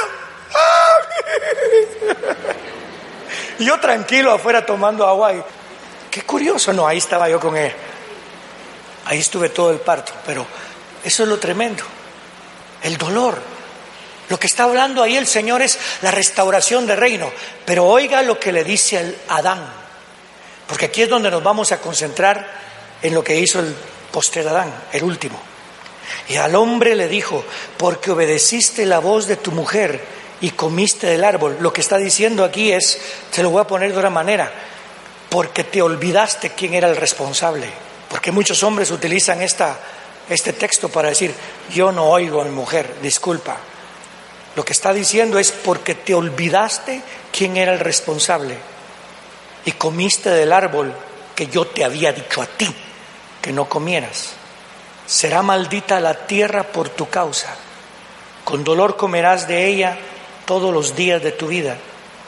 Y 3.60 3.65
yo 3.65 3.80
tranquilo 3.80 4.32
afuera 4.32 4.65
tomando 4.65 5.08
agua 5.08 5.34
y 5.34 5.43
qué 6.10 6.23
curioso, 6.23 6.73
no, 6.73 6.88
ahí 6.88 6.97
estaba 6.97 7.30
yo 7.30 7.39
con 7.39 7.56
él. 7.56 7.71
Ahí 9.06 9.20
estuve 9.20 9.50
todo 9.50 9.72
el 9.72 9.80
parto, 9.80 10.13
pero 10.26 10.46
eso 11.04 11.24
es 11.24 11.30
lo 11.30 11.39
tremendo, 11.39 11.84
el 12.82 12.98
dolor. 12.98 13.42
Lo 14.30 14.39
que 14.39 14.48
está 14.48 14.63
hablando 14.63 15.04
ahí 15.04 15.18
el 15.18 15.28
Señor 15.28 15.62
es 15.62 15.78
la 16.02 16.12
restauración 16.12 16.88
del 16.88 16.98
reino, 16.98 17.32
pero 17.66 17.86
oiga 17.86 18.24
lo 18.24 18.39
que 18.39 18.52
le 18.52 18.63
dice 18.63 19.00
el 19.00 19.18
Adán, 19.28 19.63
porque 20.68 20.86
aquí 20.86 21.02
es 21.02 21.10
donde 21.10 21.30
nos 21.30 21.44
vamos 21.44 21.72
a 21.72 21.82
concentrar 21.82 22.50
en 23.02 23.13
lo 23.13 23.24
que 23.24 23.38
hizo 23.38 23.60
el 23.60 23.76
postre 24.12 24.48
Adán, 24.48 24.74
el 24.94 25.04
último. 25.04 25.39
Y 26.30 26.38
al 26.38 26.56
hombre 26.56 26.96
le 26.96 27.08
dijo, 27.08 27.44
porque 27.78 28.12
obedeciste 28.12 28.86
la 28.86 29.00
voz 29.00 29.28
de 29.28 29.36
tu 29.36 29.52
mujer 29.52 30.02
y 30.42 30.52
comiste 30.52 31.08
del 31.08 31.24
árbol. 31.24 31.58
Lo 31.60 31.74
que 31.74 31.82
está 31.82 31.98
diciendo 31.98 32.44
aquí 32.44 32.72
es, 32.72 33.00
se 33.32 33.44
lo 33.44 33.50
voy 33.50 33.62
a 33.62 33.68
poner 33.68 33.92
de 33.92 33.98
otra 33.98 34.10
manera, 34.10 34.52
porque 35.30 35.63
te 35.63 35.82
olvidaste 35.82 36.52
quién 36.52 36.74
era 36.74 36.89
el 36.89 36.96
responsable. 36.96 37.68
Porque 38.13 38.32
muchos 38.32 38.62
hombres 38.62 38.91
utilizan 38.91 39.41
este 39.41 40.54
texto 40.54 40.88
para 40.88 41.10
decir, 41.10 41.34
yo 41.73 41.91
no 41.91 42.06
oigo 42.06 42.41
a 42.41 42.43
mi 42.43 42.52
mujer, 42.52 42.97
disculpa. 43.02 43.58
Lo 44.56 44.63
que 44.63 44.73
está 44.73 44.93
diciendo 44.93 45.39
es 45.39 45.52
porque 45.52 45.95
te 45.95 46.13
olvidaste 46.13 47.02
quién 47.36 47.58
era 47.58 47.73
el 47.73 47.80
responsable 47.80 48.56
y 49.65 49.71
comiste 49.71 50.30
del 50.30 50.54
árbol 50.54 50.93
que 51.36 51.47
yo 51.47 51.65
te 51.65 51.84
había 51.84 52.13
dicho 52.13 52.43
a 52.43 52.45
ti 52.45 52.71
que 53.41 53.52
no 53.52 53.67
comieras. 53.67 54.34
Será 55.08 55.41
maldita 55.41 55.99
la 55.99 56.28
tierra 56.28 56.62
por 56.62 56.89
tu 56.89 57.10
causa. 57.10 57.56
Con 58.43 58.63
dolor 58.63 58.95
comerás 58.95 59.47
de 59.47 59.65
ella 59.65 59.97
todos 60.45 60.71
los 60.71 60.95
días 60.95 61.23
de 61.23 61.32
tu 61.32 61.47
vida. 61.47 61.78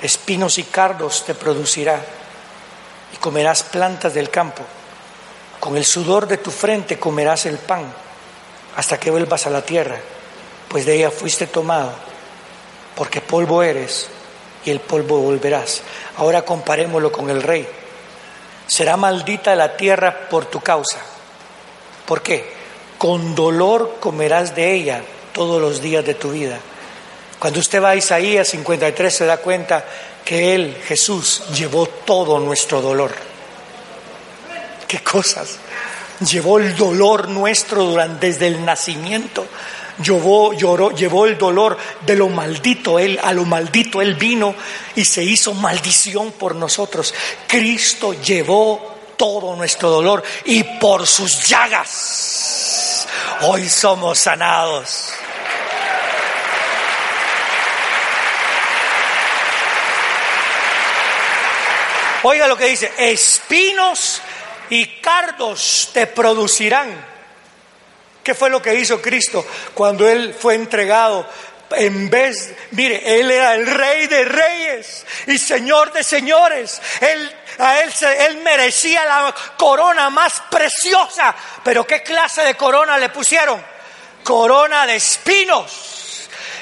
Espinos 0.02 0.58
y 0.58 0.64
cardos 0.64 1.26
te 1.28 1.36
producirá 1.36 2.04
y 3.14 3.18
comerás 3.18 3.62
plantas 3.62 4.16
del 4.16 4.32
campo. 4.32 4.64
Con 5.66 5.76
el 5.78 5.84
sudor 5.84 6.28
de 6.28 6.38
tu 6.38 6.52
frente 6.52 7.00
comerás 7.00 7.48
el 7.48 7.58
pan 7.58 7.92
hasta 8.76 9.00
que 9.00 9.10
vuelvas 9.10 9.48
a 9.48 9.50
la 9.50 9.64
tierra, 9.64 9.98
pues 10.68 10.86
de 10.86 10.94
ella 10.94 11.10
fuiste 11.10 11.48
tomado, 11.48 11.92
porque 12.94 13.20
polvo 13.20 13.64
eres 13.64 14.08
y 14.64 14.70
el 14.70 14.80
polvo 14.80 15.18
volverás. 15.18 15.82
Ahora 16.18 16.44
comparémoslo 16.44 17.12
con 17.12 17.32
el 17.32 17.42
rey. 17.42 17.68
Será 18.68 18.96
maldita 18.96 19.56
la 19.56 19.76
tierra 19.76 20.30
por 20.30 20.46
tu 20.46 20.60
causa. 20.60 21.00
¿Por 22.06 22.22
qué? 22.22 22.48
Con 23.00 23.34
dolor 23.34 23.96
comerás 24.00 24.54
de 24.56 24.72
ella 24.72 25.02
todos 25.34 25.60
los 25.60 25.82
días 25.82 26.06
de 26.06 26.14
tu 26.14 26.30
vida. 26.30 26.60
Cuando 27.40 27.60
usted 27.60 27.82
va 27.82 27.90
a 27.90 27.96
Isaías 27.96 28.50
53 28.50 29.12
se 29.12 29.26
da 29.26 29.38
cuenta 29.38 29.84
que 30.24 30.54
Él, 30.54 30.78
Jesús, 30.86 31.42
llevó 31.56 31.88
todo 31.88 32.40
nuestro 32.40 32.82
dolor. 32.82 33.35
¿Qué 34.88 35.00
cosas? 35.00 35.58
Llevó 36.20 36.60
el 36.60 36.76
dolor 36.76 37.30
nuestro 37.30 37.84
durante, 37.84 38.28
desde 38.28 38.48
el 38.48 38.64
nacimiento 38.64 39.46
llevó, 40.04 40.54
lloró, 40.54 40.92
llevó 40.92 41.26
el 41.26 41.38
dolor 41.38 41.78
de 42.06 42.16
lo 42.16 42.30
maldito, 42.30 43.00
él, 43.00 43.20
a 43.22 43.32
lo 43.32 43.46
maldito 43.46 44.02
él 44.02 44.16
vino 44.16 44.56
y 44.96 45.06
se 45.06 45.24
hizo 45.24 45.54
maldición 45.54 46.32
por 46.34 46.56
nosotros. 46.56 47.14
Cristo 47.48 48.14
llevó 48.14 48.96
todo 49.18 49.56
nuestro 49.56 49.90
dolor 49.90 50.24
y 50.46 50.64
por 50.64 51.08
sus 51.08 51.48
llagas 51.48 53.08
hoy 53.42 53.68
somos 53.70 54.20
sanados. 54.20 55.10
Oiga 62.24 62.48
lo 62.48 62.58
que 62.58 62.66
dice, 62.66 62.92
espinos 62.98 64.20
y 64.70 65.00
cardos 65.02 65.90
te 65.94 66.08
producirán 66.08 67.16
¿Qué 68.26 68.34
fue 68.34 68.50
lo 68.50 68.60
que 68.60 68.74
hizo 68.74 69.00
Cristo 69.00 69.46
cuando 69.76 70.10
Él 70.10 70.34
fue 70.34 70.56
entregado? 70.56 71.30
En 71.70 72.10
vez, 72.10 72.56
mire, 72.72 73.20
Él 73.20 73.30
era 73.30 73.54
el 73.54 73.68
rey 73.68 74.08
de 74.08 74.26
reyes 74.26 75.06
y 75.28 75.38
señor 75.38 75.94
de 75.94 76.04
señores. 76.04 76.82
Él, 77.02 77.36
a 77.60 77.82
él, 77.82 77.94
él 78.22 78.38
merecía 78.38 79.06
la 79.06 79.36
corona 79.56 80.10
más 80.10 80.42
preciosa. 80.50 81.36
Pero 81.64 81.86
¿qué 81.86 82.02
clase 82.02 82.42
de 82.42 82.56
corona 82.56 82.98
le 82.98 83.10
pusieron? 83.10 83.64
Corona 84.24 84.88
de 84.88 84.96
espinos 84.96 86.05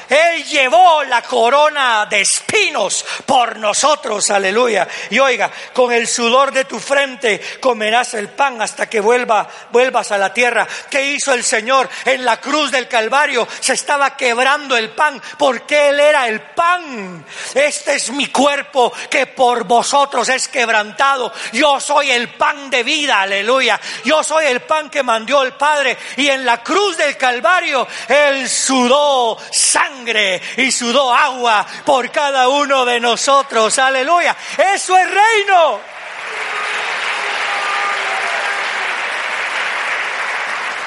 él 0.09 0.43
llevó 0.45 1.03
la 1.03 1.21
corona 1.21 2.05
de 2.05 2.21
espinos 2.21 3.05
por 3.25 3.57
nosotros, 3.57 4.29
aleluya. 4.29 4.87
Y 5.09 5.19
oiga, 5.19 5.51
con 5.73 5.91
el 5.91 6.07
sudor 6.07 6.51
de 6.51 6.65
tu 6.65 6.79
frente 6.79 7.41
comerás 7.59 8.13
el 8.13 8.29
pan 8.29 8.61
hasta 8.61 8.89
que 8.89 8.99
vuelva, 8.99 9.47
vuelvas 9.71 10.11
a 10.11 10.17
la 10.17 10.33
tierra. 10.33 10.67
¿Qué 10.89 11.13
hizo 11.13 11.33
el 11.33 11.43
Señor 11.43 11.89
en 12.05 12.25
la 12.25 12.37
cruz 12.37 12.71
del 12.71 12.87
Calvario? 12.87 13.47
Se 13.59 13.73
estaba 13.73 14.15
quebrando 14.15 14.75
el 14.75 14.89
pan 14.91 15.21
porque 15.37 15.89
Él 15.89 15.99
era 15.99 16.27
el 16.27 16.41
pan. 16.41 17.25
Este 17.53 17.95
es 17.95 18.11
mi 18.11 18.27
cuerpo 18.27 18.91
que 19.09 19.27
por 19.27 19.63
vosotros 19.63 20.27
es 20.29 20.47
quebrantado. 20.47 21.31
Yo 21.53 21.79
soy 21.79 22.11
el 22.11 22.29
pan 22.29 22.69
de 22.69 22.83
vida, 22.83 23.21
aleluya. 23.21 23.79
Yo 24.03 24.23
soy 24.23 24.45
el 24.45 24.61
pan 24.61 24.89
que 24.89 25.03
mandó 25.03 25.43
el 25.43 25.53
Padre. 25.53 25.97
Y 26.17 26.27
en 26.27 26.45
la 26.45 26.61
cruz 26.61 26.97
del 26.97 27.17
Calvario 27.17 27.87
Él 28.07 28.49
sudó 28.49 29.37
sangre 29.51 29.92
y 30.57 30.71
sudó 30.71 31.13
agua 31.13 31.65
por 31.85 32.11
cada 32.11 32.47
uno 32.47 32.85
de 32.85 32.99
nosotros. 32.99 33.77
Aleluya. 33.79 34.35
Eso 34.73 34.97
es 34.97 35.07
reino. 35.09 35.92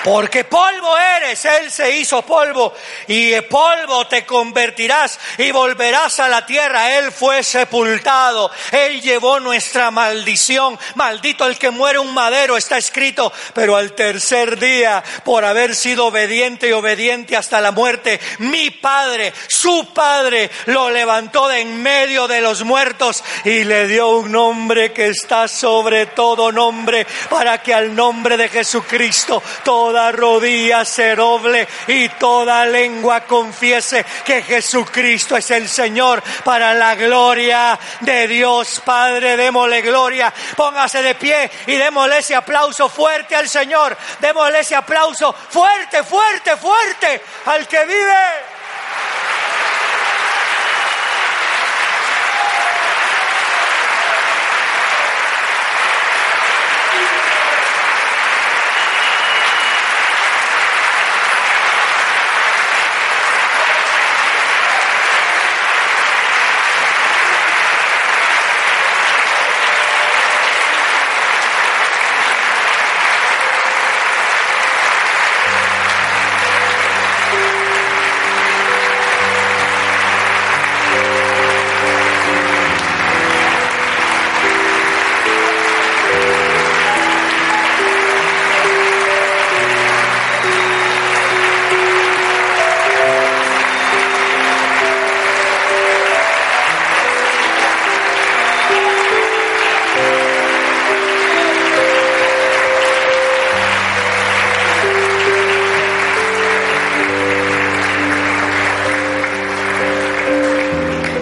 Porque 0.06 0.44
polvo 0.44 0.96
eres, 0.96 1.44
Él 1.46 1.68
se 1.68 1.96
hizo 1.96 2.22
polvo 2.22 2.72
y 3.08 3.40
polvo 3.40 4.06
te 4.06 4.24
convertirás 4.24 5.18
y 5.36 5.50
volverás 5.50 6.20
a 6.20 6.28
la 6.28 6.46
tierra. 6.46 6.96
Él 6.96 7.10
fue 7.10 7.42
sepultado, 7.42 8.48
Él 8.70 9.02
llevó 9.02 9.40
nuestra 9.40 9.90
maldición. 9.90 10.78
Maldito 10.94 11.44
el 11.44 11.58
que 11.58 11.70
muere 11.70 11.98
un 11.98 12.14
madero, 12.14 12.56
está 12.56 12.78
escrito, 12.78 13.32
pero 13.52 13.74
al 13.74 13.94
tercer 13.94 14.60
día, 14.60 15.02
por 15.24 15.44
haber 15.44 15.74
sido 15.74 16.06
obediente 16.06 16.68
y 16.68 16.72
obediente 16.72 17.36
hasta 17.36 17.60
la 17.60 17.72
muerte, 17.72 18.20
mi 18.38 18.70
Padre, 18.70 19.32
su 19.48 19.92
Padre, 19.92 20.52
lo 20.66 20.88
levantó 20.88 21.48
de 21.48 21.56
en 21.62 21.82
medio 21.82 22.28
de 22.28 22.40
los 22.40 22.62
muertos 22.62 23.24
y 23.44 23.64
le 23.64 23.88
dio 23.88 24.10
un 24.10 24.30
nombre 24.30 24.92
que 24.92 25.08
está 25.08 25.48
sobre 25.48 26.06
todo 26.06 26.52
nombre, 26.52 27.04
para 27.28 27.60
que 27.60 27.74
al 27.74 27.92
nombre 27.92 28.36
de 28.36 28.48
Jesucristo 28.48 29.42
toda 29.64 29.95
toda 29.96 30.12
rodilla 30.12 30.84
se 30.84 31.16
doble 31.16 31.66
y 31.86 32.10
toda 32.10 32.66
lengua 32.66 33.22
confiese 33.22 34.04
que 34.26 34.42
Jesucristo 34.42 35.38
es 35.38 35.50
el 35.50 35.70
Señor 35.70 36.22
para 36.44 36.74
la 36.74 36.94
gloria 36.94 37.78
de 38.00 38.28
Dios 38.28 38.82
Padre. 38.84 39.38
Démosle 39.38 39.80
gloria. 39.80 40.30
Póngase 40.54 41.00
de 41.00 41.14
pie 41.14 41.50
y 41.66 41.76
démosle 41.76 42.18
ese 42.18 42.34
aplauso 42.34 42.90
fuerte 42.90 43.34
al 43.36 43.48
Señor. 43.48 43.96
Démosle 44.20 44.58
ese 44.58 44.76
aplauso 44.76 45.32
fuerte, 45.32 46.02
fuerte, 46.02 46.58
fuerte 46.58 47.22
al 47.46 47.66
que 47.66 47.82
vive. 47.86 48.55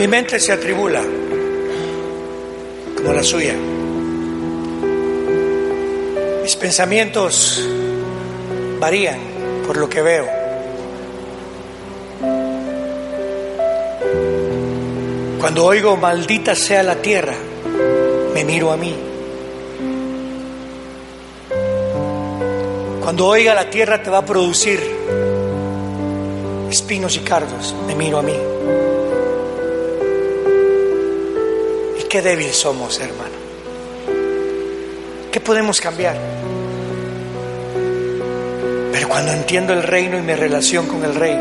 Mi 0.04 0.08
mente 0.08 0.38
se 0.38 0.52
atribula 0.52 1.02
como 2.94 3.10
la 3.14 3.22
suya. 3.22 3.54
Mis 6.42 6.56
pensamientos 6.56 7.66
varían 8.78 9.18
por 9.66 9.78
lo 9.78 9.88
que 9.88 10.02
veo. 10.02 10.26
Cuando 15.40 15.64
oigo 15.64 15.96
maldita 15.96 16.54
sea 16.54 16.82
la 16.82 16.96
tierra, 16.96 17.36
me 18.34 18.44
miro 18.44 18.72
a 18.72 18.76
mí. 18.76 18.94
Cuando 23.00 23.26
oiga 23.26 23.54
la 23.54 23.70
tierra 23.70 24.02
te 24.02 24.10
va 24.10 24.18
a 24.18 24.26
producir 24.26 24.82
espinos 26.70 27.16
y 27.16 27.20
cardos, 27.20 27.74
me 27.86 27.94
miro 27.94 28.18
a 28.18 28.22
mí. 28.22 28.53
Qué 32.14 32.22
débil 32.22 32.52
somos, 32.52 33.00
hermano. 33.00 33.34
¿Qué 35.32 35.40
podemos 35.40 35.80
cambiar? 35.80 36.16
Pero 38.92 39.08
cuando 39.08 39.32
entiendo 39.32 39.72
el 39.72 39.82
reino 39.82 40.16
y 40.16 40.22
mi 40.22 40.32
relación 40.36 40.86
con 40.86 41.04
el 41.04 41.16
rey, 41.16 41.36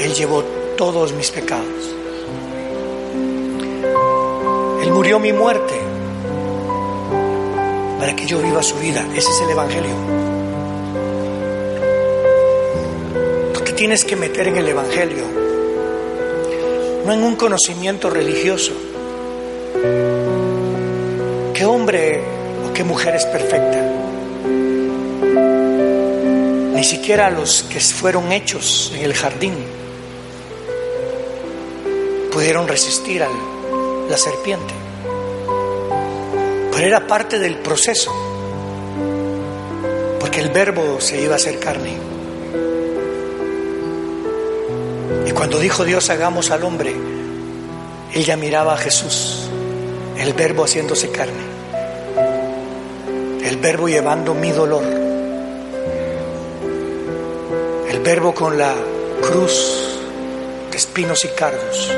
Él 0.00 0.12
llevó 0.12 0.44
todos 0.76 1.14
mis 1.14 1.30
pecados. 1.30 1.64
Él 4.82 4.92
murió 4.92 5.18
mi 5.18 5.32
muerte 5.32 5.72
para 7.98 8.14
que 8.14 8.26
yo 8.26 8.38
viva 8.42 8.62
su 8.62 8.76
vida. 8.76 9.02
Ese 9.16 9.30
es 9.30 9.40
el 9.40 9.48
Evangelio. 9.48 9.94
Tú 13.54 13.60
te 13.62 13.72
tienes 13.72 14.04
que 14.04 14.14
meter 14.14 14.48
en 14.48 14.56
el 14.58 14.68
Evangelio, 14.68 15.47
no 17.08 17.14
en 17.14 17.22
un 17.22 17.36
conocimiento 17.36 18.10
religioso. 18.10 18.72
¿Qué 21.54 21.64
hombre 21.64 22.20
o 22.68 22.74
qué 22.74 22.84
mujer 22.84 23.14
es 23.14 23.24
perfecta? 23.24 23.82
Ni 26.74 26.84
siquiera 26.84 27.30
los 27.30 27.62
que 27.62 27.80
fueron 27.80 28.30
hechos 28.30 28.92
en 28.94 29.04
el 29.06 29.14
jardín 29.14 29.54
pudieron 32.30 32.68
resistir 32.68 33.22
a 33.22 33.28
la 34.10 34.16
serpiente. 34.18 34.74
Pero 36.72 36.86
era 36.86 37.06
parte 37.06 37.38
del 37.38 37.56
proceso, 37.56 38.12
porque 40.20 40.40
el 40.40 40.50
verbo 40.50 41.00
se 41.00 41.22
iba 41.22 41.32
a 41.32 41.36
hacer 41.36 41.58
carne. 41.58 42.17
Cuando 45.38 45.58
dijo 45.58 45.84
Dios 45.84 46.10
hagamos 46.10 46.50
al 46.50 46.64
hombre, 46.64 46.94
ella 48.12 48.36
miraba 48.36 48.74
a 48.74 48.76
Jesús, 48.76 49.48
el 50.18 50.34
verbo 50.34 50.64
haciéndose 50.64 51.10
carne, 51.10 51.44
el 53.42 53.56
verbo 53.56 53.88
llevando 53.88 54.34
mi 54.34 54.50
dolor, 54.50 54.84
el 57.88 58.00
verbo 58.00 58.34
con 58.34 58.58
la 58.58 58.74
cruz 59.22 59.98
de 60.70 60.76
espinos 60.76 61.24
y 61.24 61.28
cardos 61.28 61.90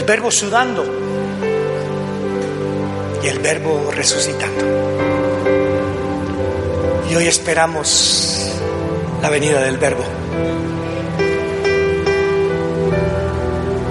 el 0.00 0.06
verbo 0.06 0.30
sudando 0.30 0.82
y 3.22 3.26
el 3.26 3.38
verbo 3.40 3.90
resucitando. 3.94 4.64
Y 7.10 7.16
hoy 7.16 7.26
esperamos 7.26 8.50
la 9.20 9.28
venida 9.28 9.60
del 9.60 9.76
verbo. 9.76 10.04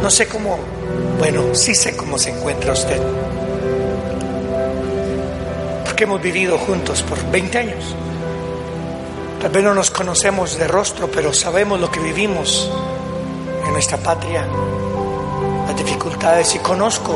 No 0.10 0.16
sé 0.16 0.28
cómo, 0.28 0.58
bueno, 1.20 1.54
sí 1.54 1.76
sé 1.76 1.96
cómo 1.96 2.18
se 2.18 2.32
encuentra 2.32 2.74
usted. 2.74 3.00
Porque 5.86 6.06
hemos 6.06 6.20
vivido 6.20 6.58
juntos 6.58 7.04
por 7.04 7.24
20 7.30 7.58
años. 7.60 7.96
Tal 9.40 9.52
vez 9.52 9.64
no 9.64 9.76
nos 9.76 9.92
conocemos 9.92 10.58
de 10.58 10.68
rostro, 10.68 11.12
pero 11.12 11.32
sabemos 11.32 11.80
lo 11.80 11.92
que 11.92 12.00
vivimos 12.00 12.72
en 13.68 13.72
nuestra 13.72 13.98
patria 13.98 14.48
dificultades 15.78 16.56
y 16.56 16.58
conozco 16.58 17.14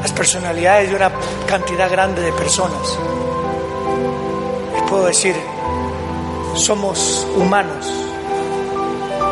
las 0.00 0.12
personalidades 0.12 0.88
de 0.88 0.96
una 0.96 1.12
cantidad 1.46 1.90
grande 1.90 2.22
de 2.22 2.32
personas. 2.32 2.98
Y 4.78 4.88
puedo 4.88 5.04
decir, 5.04 5.36
somos 6.54 7.26
humanos, 7.36 7.86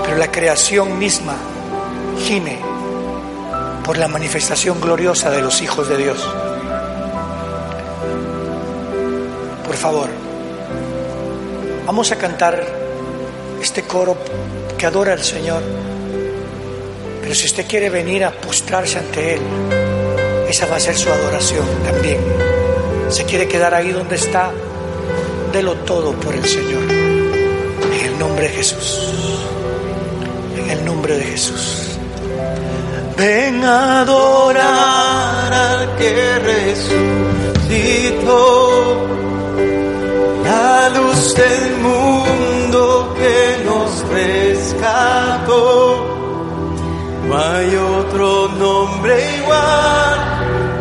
pero 0.04 0.18
la 0.18 0.30
creación 0.30 0.98
misma 0.98 1.55
gime 2.18 2.58
por 3.84 3.98
la 3.98 4.08
manifestación 4.08 4.80
gloriosa 4.80 5.30
de 5.30 5.40
los 5.40 5.62
hijos 5.62 5.88
de 5.88 5.96
Dios. 5.96 6.28
Por 9.64 9.76
favor, 9.76 10.08
vamos 11.86 12.10
a 12.12 12.16
cantar 12.16 12.66
este 13.60 13.82
coro 13.82 14.16
que 14.76 14.86
adora 14.86 15.12
al 15.12 15.22
Señor. 15.22 15.62
Pero 17.22 17.34
si 17.34 17.46
usted 17.46 17.66
quiere 17.66 17.90
venir 17.90 18.24
a 18.24 18.30
postrarse 18.30 18.98
ante 18.98 19.34
Él, 19.34 19.40
esa 20.48 20.66
va 20.66 20.76
a 20.76 20.80
ser 20.80 20.96
su 20.96 21.10
adoración 21.10 21.66
también. 21.84 22.20
Se 23.08 23.24
quiere 23.24 23.48
quedar 23.48 23.74
ahí 23.74 23.90
donde 23.90 24.16
está, 24.16 24.50
délo 25.52 25.74
todo 25.78 26.12
por 26.12 26.34
el 26.34 26.44
Señor. 26.44 26.90
En 26.90 28.06
el 28.06 28.18
nombre 28.18 28.48
de 28.48 28.54
Jesús. 28.54 29.08
En 30.56 30.70
el 30.70 30.84
nombre 30.84 31.16
de 31.18 31.24
Jesús. 31.24 31.75
Ven 33.16 33.64
a 33.64 34.00
adorar 34.02 35.52
al 35.52 35.96
que 35.96 36.38
resucitó, 36.52 37.08
la 40.44 40.90
luz 40.90 41.34
del 41.34 41.76
mundo 41.78 43.14
que 43.16 43.64
nos 43.64 44.06
rescató. 44.08 46.04
No 47.26 47.34
hay 47.38 47.74
otro 47.74 48.48
nombre 48.48 49.14
igual, 49.38 50.18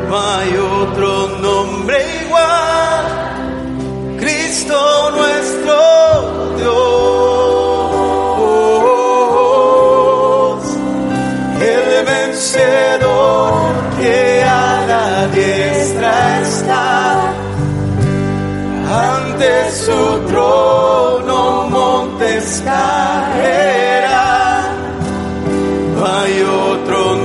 no 0.09 0.15
hay 0.19 0.57
otro 0.57 1.09
nombre 1.39 1.97
igual. 2.25 3.05
Cristo 4.19 5.11
nuestro 5.11 5.77
Dios, 6.57 7.04
su 19.71 20.19
trono 20.27 21.67
montes 21.69 22.61
caerá. 22.65 24.15
No 25.95 26.05
hay 26.05 26.41
otro 26.41 27.15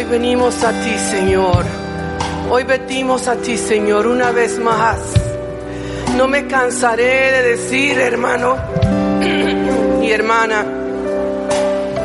Hoy 0.00 0.06
venimos 0.06 0.64
a 0.64 0.72
ti 0.80 0.96
Señor. 0.96 1.62
Hoy 2.50 2.64
venimos 2.64 3.28
a 3.28 3.36
ti 3.36 3.58
Señor 3.58 4.06
una 4.06 4.30
vez 4.30 4.58
más. 4.58 4.98
No 6.16 6.26
me 6.26 6.46
cansaré 6.46 7.30
de 7.32 7.42
decir 7.42 8.00
hermano 8.00 8.56
y 10.02 10.10
hermana 10.10 10.64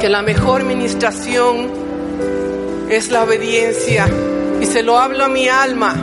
que 0.02 0.10
la 0.10 0.22
mejor 0.24 0.66
ministración 0.66 1.72
es 2.89 3.12
la 3.12 3.24
obediencia. 3.24 4.10
Y 4.60 4.66
se 4.66 4.84
lo 4.84 5.00
hablo 5.00 5.24
a 5.24 5.30
mi 5.30 5.48
alma. 5.48 5.96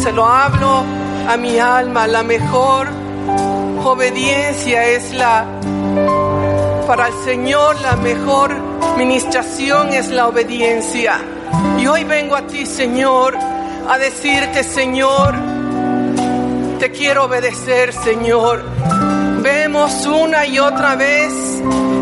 Se 0.00 0.12
lo 0.12 0.26
hablo 0.26 0.84
a 1.28 1.36
mi 1.36 1.58
alma. 1.58 2.06
La 2.06 2.22
mejor 2.22 2.86
obediencia 3.82 4.86
es 4.86 5.12
la 5.12 5.44
para 6.86 7.08
el 7.08 7.14
Señor 7.24 7.80
la 7.80 7.96
mejor 7.96 8.57
ministración 8.98 9.92
es 9.92 10.08
la 10.08 10.26
obediencia. 10.26 11.20
Y 11.78 11.86
hoy 11.86 12.02
vengo 12.02 12.34
a 12.34 12.48
ti, 12.48 12.66
Señor, 12.66 13.36
a 13.36 13.96
decirte, 13.96 14.64
Señor, 14.64 15.36
te 16.80 16.90
quiero 16.90 17.26
obedecer, 17.26 17.92
Señor. 17.92 18.64
Vemos 19.40 20.04
una 20.04 20.46
y 20.46 20.58
otra 20.58 20.96
vez 20.96 21.32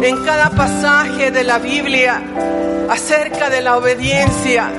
en 0.03 0.25
cada 0.25 0.49
pasaje 0.51 1.31
de 1.31 1.45
la 1.45 1.59
Biblia 1.59 2.23
acerca 2.89 3.51
de 3.51 3.61
la 3.61 3.77
obediencia. 3.77 4.71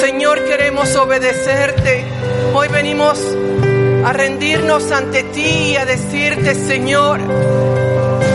Señor, 0.00 0.42
queremos 0.44 0.96
obedecerte. 0.96 2.02
Hoy 2.54 2.68
venimos 2.68 3.20
a 4.06 4.12
rendirnos 4.14 4.90
ante 4.90 5.22
ti 5.22 5.72
y 5.72 5.76
a 5.76 5.84
decirte, 5.84 6.54
Señor, 6.54 7.20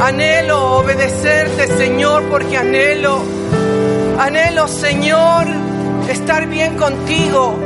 Anhelo 0.02 0.78
obedecerte, 0.78 1.68
Señor, 1.76 2.24
porque 2.30 2.56
anhelo, 2.56 3.24
anhelo, 4.20 4.68
Señor, 4.68 5.48
estar 6.08 6.48
bien 6.48 6.78
contigo. 6.78 7.58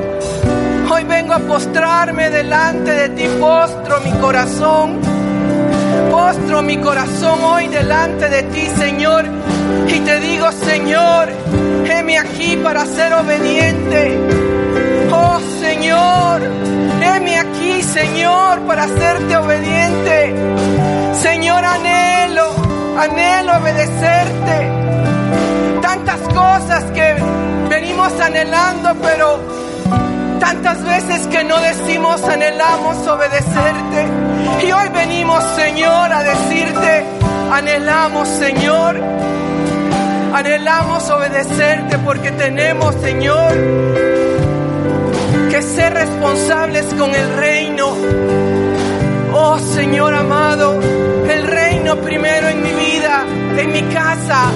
Hoy 0.90 1.04
vengo 1.04 1.34
a 1.34 1.40
postrarme 1.40 2.30
delante 2.30 2.92
de 2.92 3.10
ti, 3.10 3.24
postro 3.40 4.00
mi 4.02 4.12
corazón, 4.14 5.00
postro 6.10 6.62
mi 6.62 6.78
corazón 6.78 7.44
hoy 7.44 7.68
delante 7.68 8.30
de 8.30 8.44
ti, 8.44 8.68
Señor, 8.78 9.26
y 9.88 10.00
te 10.00 10.20
digo, 10.22 10.52
Señor, 10.54 11.30
heme 11.86 12.18
aquí 12.18 12.58
para 12.64 12.86
ser 12.86 13.14
obediente. 13.14 14.18
Oh 15.12 15.40
Señor, 15.60 16.42
heme 17.02 17.38
aquí, 17.38 17.84
Señor, 17.84 18.62
para 18.62 18.84
hacerte 18.84 19.36
obediente. 19.36 20.34
Señor, 21.22 21.64
anhelo, 22.98 23.58
obedecerte. 23.58 24.72
Tantas 25.82 26.20
cosas 26.34 26.84
que 26.92 27.16
venimos 27.70 28.12
anhelando, 28.20 28.96
pero 29.02 29.39
tantas 30.39 30.84
veces 30.84 31.28
que 31.28 31.44
no 31.44 31.60
decimos 31.60 32.24
anhelamos 32.24 33.08
obedecerte. 33.08 34.08
Y 34.66 34.72
hoy 34.72 34.89
venimos, 34.94 35.44
Señor, 35.56 36.12
a 36.12 36.24
decirte, 36.24 37.06
anhelamos, 37.52 38.28
Señor, 38.28 39.00
anhelamos 40.34 41.10
obedecerte 41.10 41.98
porque 42.00 42.32
tenemos, 42.32 42.96
Señor, 42.96 43.54
que 45.50 45.62
ser 45.62 45.94
responsables 45.94 46.86
con 46.98 47.14
el 47.14 47.38
reino. 47.38 47.96
Oh 49.34 49.58
Señor 49.60 50.14
amado, 50.14 50.80
primero 51.98 52.48
en 52.48 52.64
mi 52.64 52.72
vida, 52.72 53.26
en 53.58 53.72
mi 53.72 53.82
casa, 53.94 54.52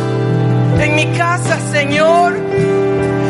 en 0.80 0.96
mi 0.96 1.06
casa, 1.18 1.58
Señor. 1.72 2.34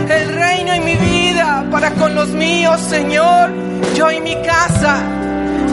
El 0.09 0.35
reino 0.35 0.73
en 0.73 0.85
mi 0.85 0.95
vida 0.95 1.65
para 1.71 1.91
con 1.91 2.13
los 2.13 2.29
míos, 2.29 2.79
Señor. 2.81 3.51
Yo 3.95 4.11
y 4.11 4.21
mi 4.21 4.35
casa, 4.43 4.99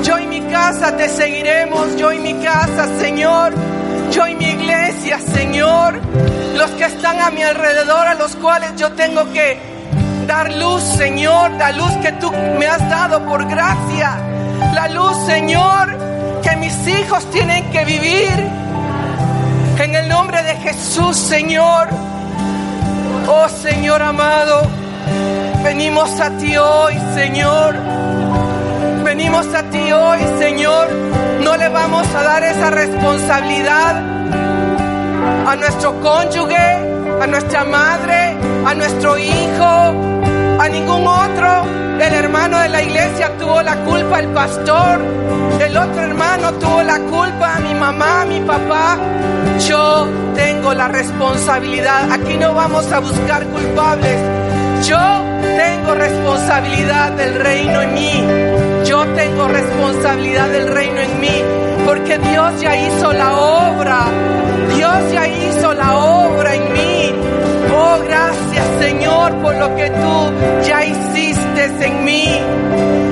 yo 0.02 0.18
y 0.18 0.26
mi 0.26 0.40
casa 0.42 0.96
te 0.96 1.08
seguiremos, 1.08 1.96
yo 1.96 2.12
y 2.12 2.18
mi 2.18 2.34
casa, 2.42 2.88
Señor. 2.98 3.52
Yo 4.10 4.26
y 4.26 4.34
mi 4.34 4.46
iglesia, 4.46 5.18
Señor. 5.18 6.00
Los 6.56 6.70
que 6.72 6.84
están 6.84 7.20
a 7.20 7.30
mi 7.30 7.42
alrededor, 7.42 8.06
a 8.06 8.14
los 8.14 8.34
cuales 8.36 8.74
yo 8.76 8.92
tengo 8.92 9.30
que 9.32 9.58
dar 10.26 10.52
luz, 10.54 10.82
Señor, 10.82 11.50
la 11.52 11.72
luz 11.72 11.92
que 12.02 12.12
tú 12.12 12.30
me 12.58 12.66
has 12.66 12.88
dado 12.88 13.26
por 13.26 13.46
gracia. 13.46 14.18
La 14.74 14.88
luz, 14.88 15.16
Señor, 15.26 16.11
que 16.42 16.56
mis 16.56 16.88
hijos 16.88 17.24
tienen 17.30 17.70
que 17.70 17.84
vivir. 17.84 18.50
En 19.78 19.94
el 19.94 20.08
nombre 20.08 20.42
de 20.42 20.54
Jesús, 20.56 21.16
Señor. 21.16 21.88
Oh 23.28 23.48
Señor 23.48 24.02
amado, 24.02 24.62
venimos 25.62 26.20
a 26.20 26.30
ti 26.30 26.56
hoy, 26.56 26.94
Señor. 27.14 27.76
Venimos 29.04 29.46
a 29.54 29.62
ti 29.64 29.92
hoy, 29.92 30.18
Señor. 30.38 30.88
No 31.40 31.56
le 31.56 31.68
vamos 31.68 32.06
a 32.14 32.22
dar 32.22 32.42
esa 32.44 32.70
responsabilidad 32.70 33.96
a 35.46 35.56
nuestro 35.56 36.00
cónyuge, 36.00 36.76
a 37.20 37.26
nuestra 37.26 37.64
madre, 37.64 38.36
a 38.66 38.74
nuestro 38.74 39.18
hijo, 39.18 39.94
a 40.60 40.68
ningún 40.70 41.06
otro. 41.06 41.81
El 42.00 42.14
hermano 42.14 42.58
de 42.58 42.68
la 42.68 42.82
iglesia 42.82 43.30
tuvo 43.38 43.62
la 43.62 43.76
culpa, 43.84 44.20
el 44.20 44.28
pastor. 44.28 45.00
El 45.60 45.76
otro 45.76 46.02
hermano 46.02 46.52
tuvo 46.54 46.82
la 46.82 46.98
culpa, 46.98 47.58
mi 47.60 47.74
mamá, 47.74 48.24
mi 48.24 48.40
papá. 48.40 48.98
Yo 49.68 50.08
tengo 50.34 50.74
la 50.74 50.88
responsabilidad. 50.88 52.10
Aquí 52.10 52.36
no 52.36 52.54
vamos 52.54 52.90
a 52.90 52.98
buscar 52.98 53.46
culpables. 53.46 54.18
Yo 54.84 54.98
tengo 55.56 55.94
responsabilidad 55.94 57.12
del 57.12 57.34
reino 57.34 57.82
en 57.82 57.94
mí. 57.94 58.24
Yo 58.84 59.04
tengo 59.14 59.48
responsabilidad 59.48 60.48
del 60.48 60.68
reino 60.68 61.00
en 61.00 61.20
mí. 61.20 61.42
Porque 61.86 62.18
Dios 62.18 62.60
ya 62.60 62.76
hizo 62.76 63.12
la 63.12 63.36
obra. 63.36 64.06
Dios 64.74 65.12
ya 65.12 65.28
hizo 65.28 65.72
la 65.74 65.96
obra 65.96 66.54
en 66.54 66.72
mí. 66.72 67.14
Oh, 67.74 67.98
gracias 68.04 68.66
Señor 68.80 69.34
por 69.36 69.54
lo 69.56 69.74
que 69.76 69.90
tú 69.90 70.66
ya 70.66 70.84
hiciste 70.84 71.21
en 71.58 72.04
mí. 72.04 72.24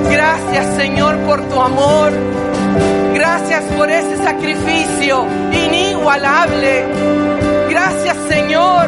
Gracias 0.09 0.75
Señor 0.75 1.15
por 1.19 1.41
tu 1.47 1.61
amor. 1.61 2.11
Gracias 3.13 3.63
por 3.77 3.89
ese 3.91 4.17
sacrificio 4.17 5.25
inigualable. 5.51 6.85
Gracias 7.69 8.17
Señor 8.27 8.87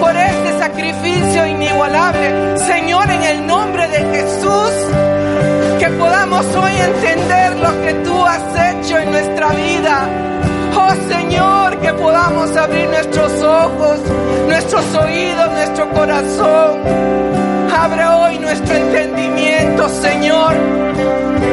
por 0.00 0.16
ese 0.16 0.58
sacrificio 0.58 1.46
inigualable. 1.46 2.56
Señor, 2.58 3.10
en 3.10 3.22
el 3.24 3.46
nombre 3.46 3.88
de 3.88 3.98
Jesús, 3.98 4.72
que 5.78 5.88
podamos 5.90 6.46
hoy 6.56 6.72
entender 6.72 7.56
lo 7.56 7.82
que 7.82 7.94
tú 8.04 8.24
has 8.24 8.74
hecho 8.74 8.98
en 8.98 9.10
nuestra 9.10 9.48
vida. 9.50 10.08
Oh 10.74 10.94
Señor, 11.12 11.78
que 11.78 11.92
podamos 11.92 12.56
abrir 12.56 12.88
nuestros 12.88 13.42
ojos, 13.42 14.00
nuestros 14.46 14.94
oídos, 14.94 15.52
nuestro 15.52 15.90
corazón. 15.90 17.45
Abre 17.78 18.06
hoy 18.06 18.38
nuestro 18.38 18.74
entendimiento, 18.74 19.86
Señor. 19.90 20.54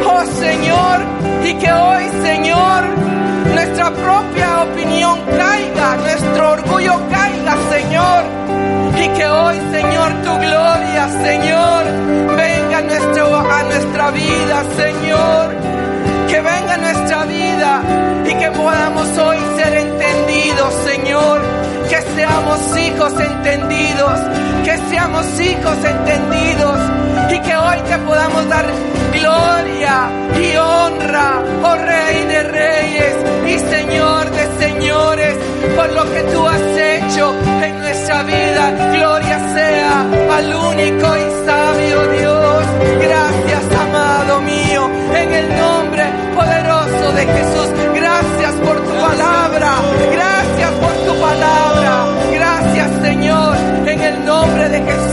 Oh 0.08 0.24
Señor, 0.40 1.02
y 1.44 1.54
que 1.56 1.70
hoy, 1.70 2.04
Señor, 2.24 2.84
nuestra 3.54 3.92
propia 3.92 4.64
opinión 4.64 5.20
caiga, 5.38 5.83
hijos 23.04 23.20
entendidos, 23.20 24.20
que 24.64 24.78
seamos 24.90 25.26
hijos 25.42 25.78
entendidos 25.84 26.80
y 27.32 27.40
que 27.40 27.56
hoy 27.56 27.78
te 27.90 27.98
podamos 27.98 28.48
dar 28.48 28.66
gloria 29.12 30.10
y 30.40 30.56
honra, 30.56 31.42
oh 31.64 31.76
Rey 31.76 32.26
de 32.26 32.44
Reyes 32.44 33.16
y 33.46 33.60
Señor 33.76 34.32
de 34.32 34.66
Señores, 34.66 35.36
por 35.76 35.92
lo 35.92 36.14
que 36.14 36.24
tú 36.32 36.48
has 36.48 36.62
hecho 36.62 37.36
en 37.62 37.80
nuestra 37.80 38.24
vida. 38.24 38.72
Gloria 38.94 39.40
sea 39.54 40.02
al 40.38 40.56
único 40.56 41.18
y 41.18 41.46
sabio 41.46 42.08
Dios. 42.08 42.64
Gracias, 43.02 43.82
amado 43.82 44.42
mío, 44.42 44.90
en 45.14 45.34
el 45.34 45.50
nombre 45.58 46.06
poderoso 46.36 47.12
de 47.12 47.26
Jesús. 47.26 47.68
Gracias 47.96 48.54
por 48.66 48.78
tu 48.78 48.94
palabra, 48.94 49.74
gracias 50.10 50.72
por 50.80 50.94
tu 51.06 51.20
palabra. 51.20 51.73
El 54.74 55.13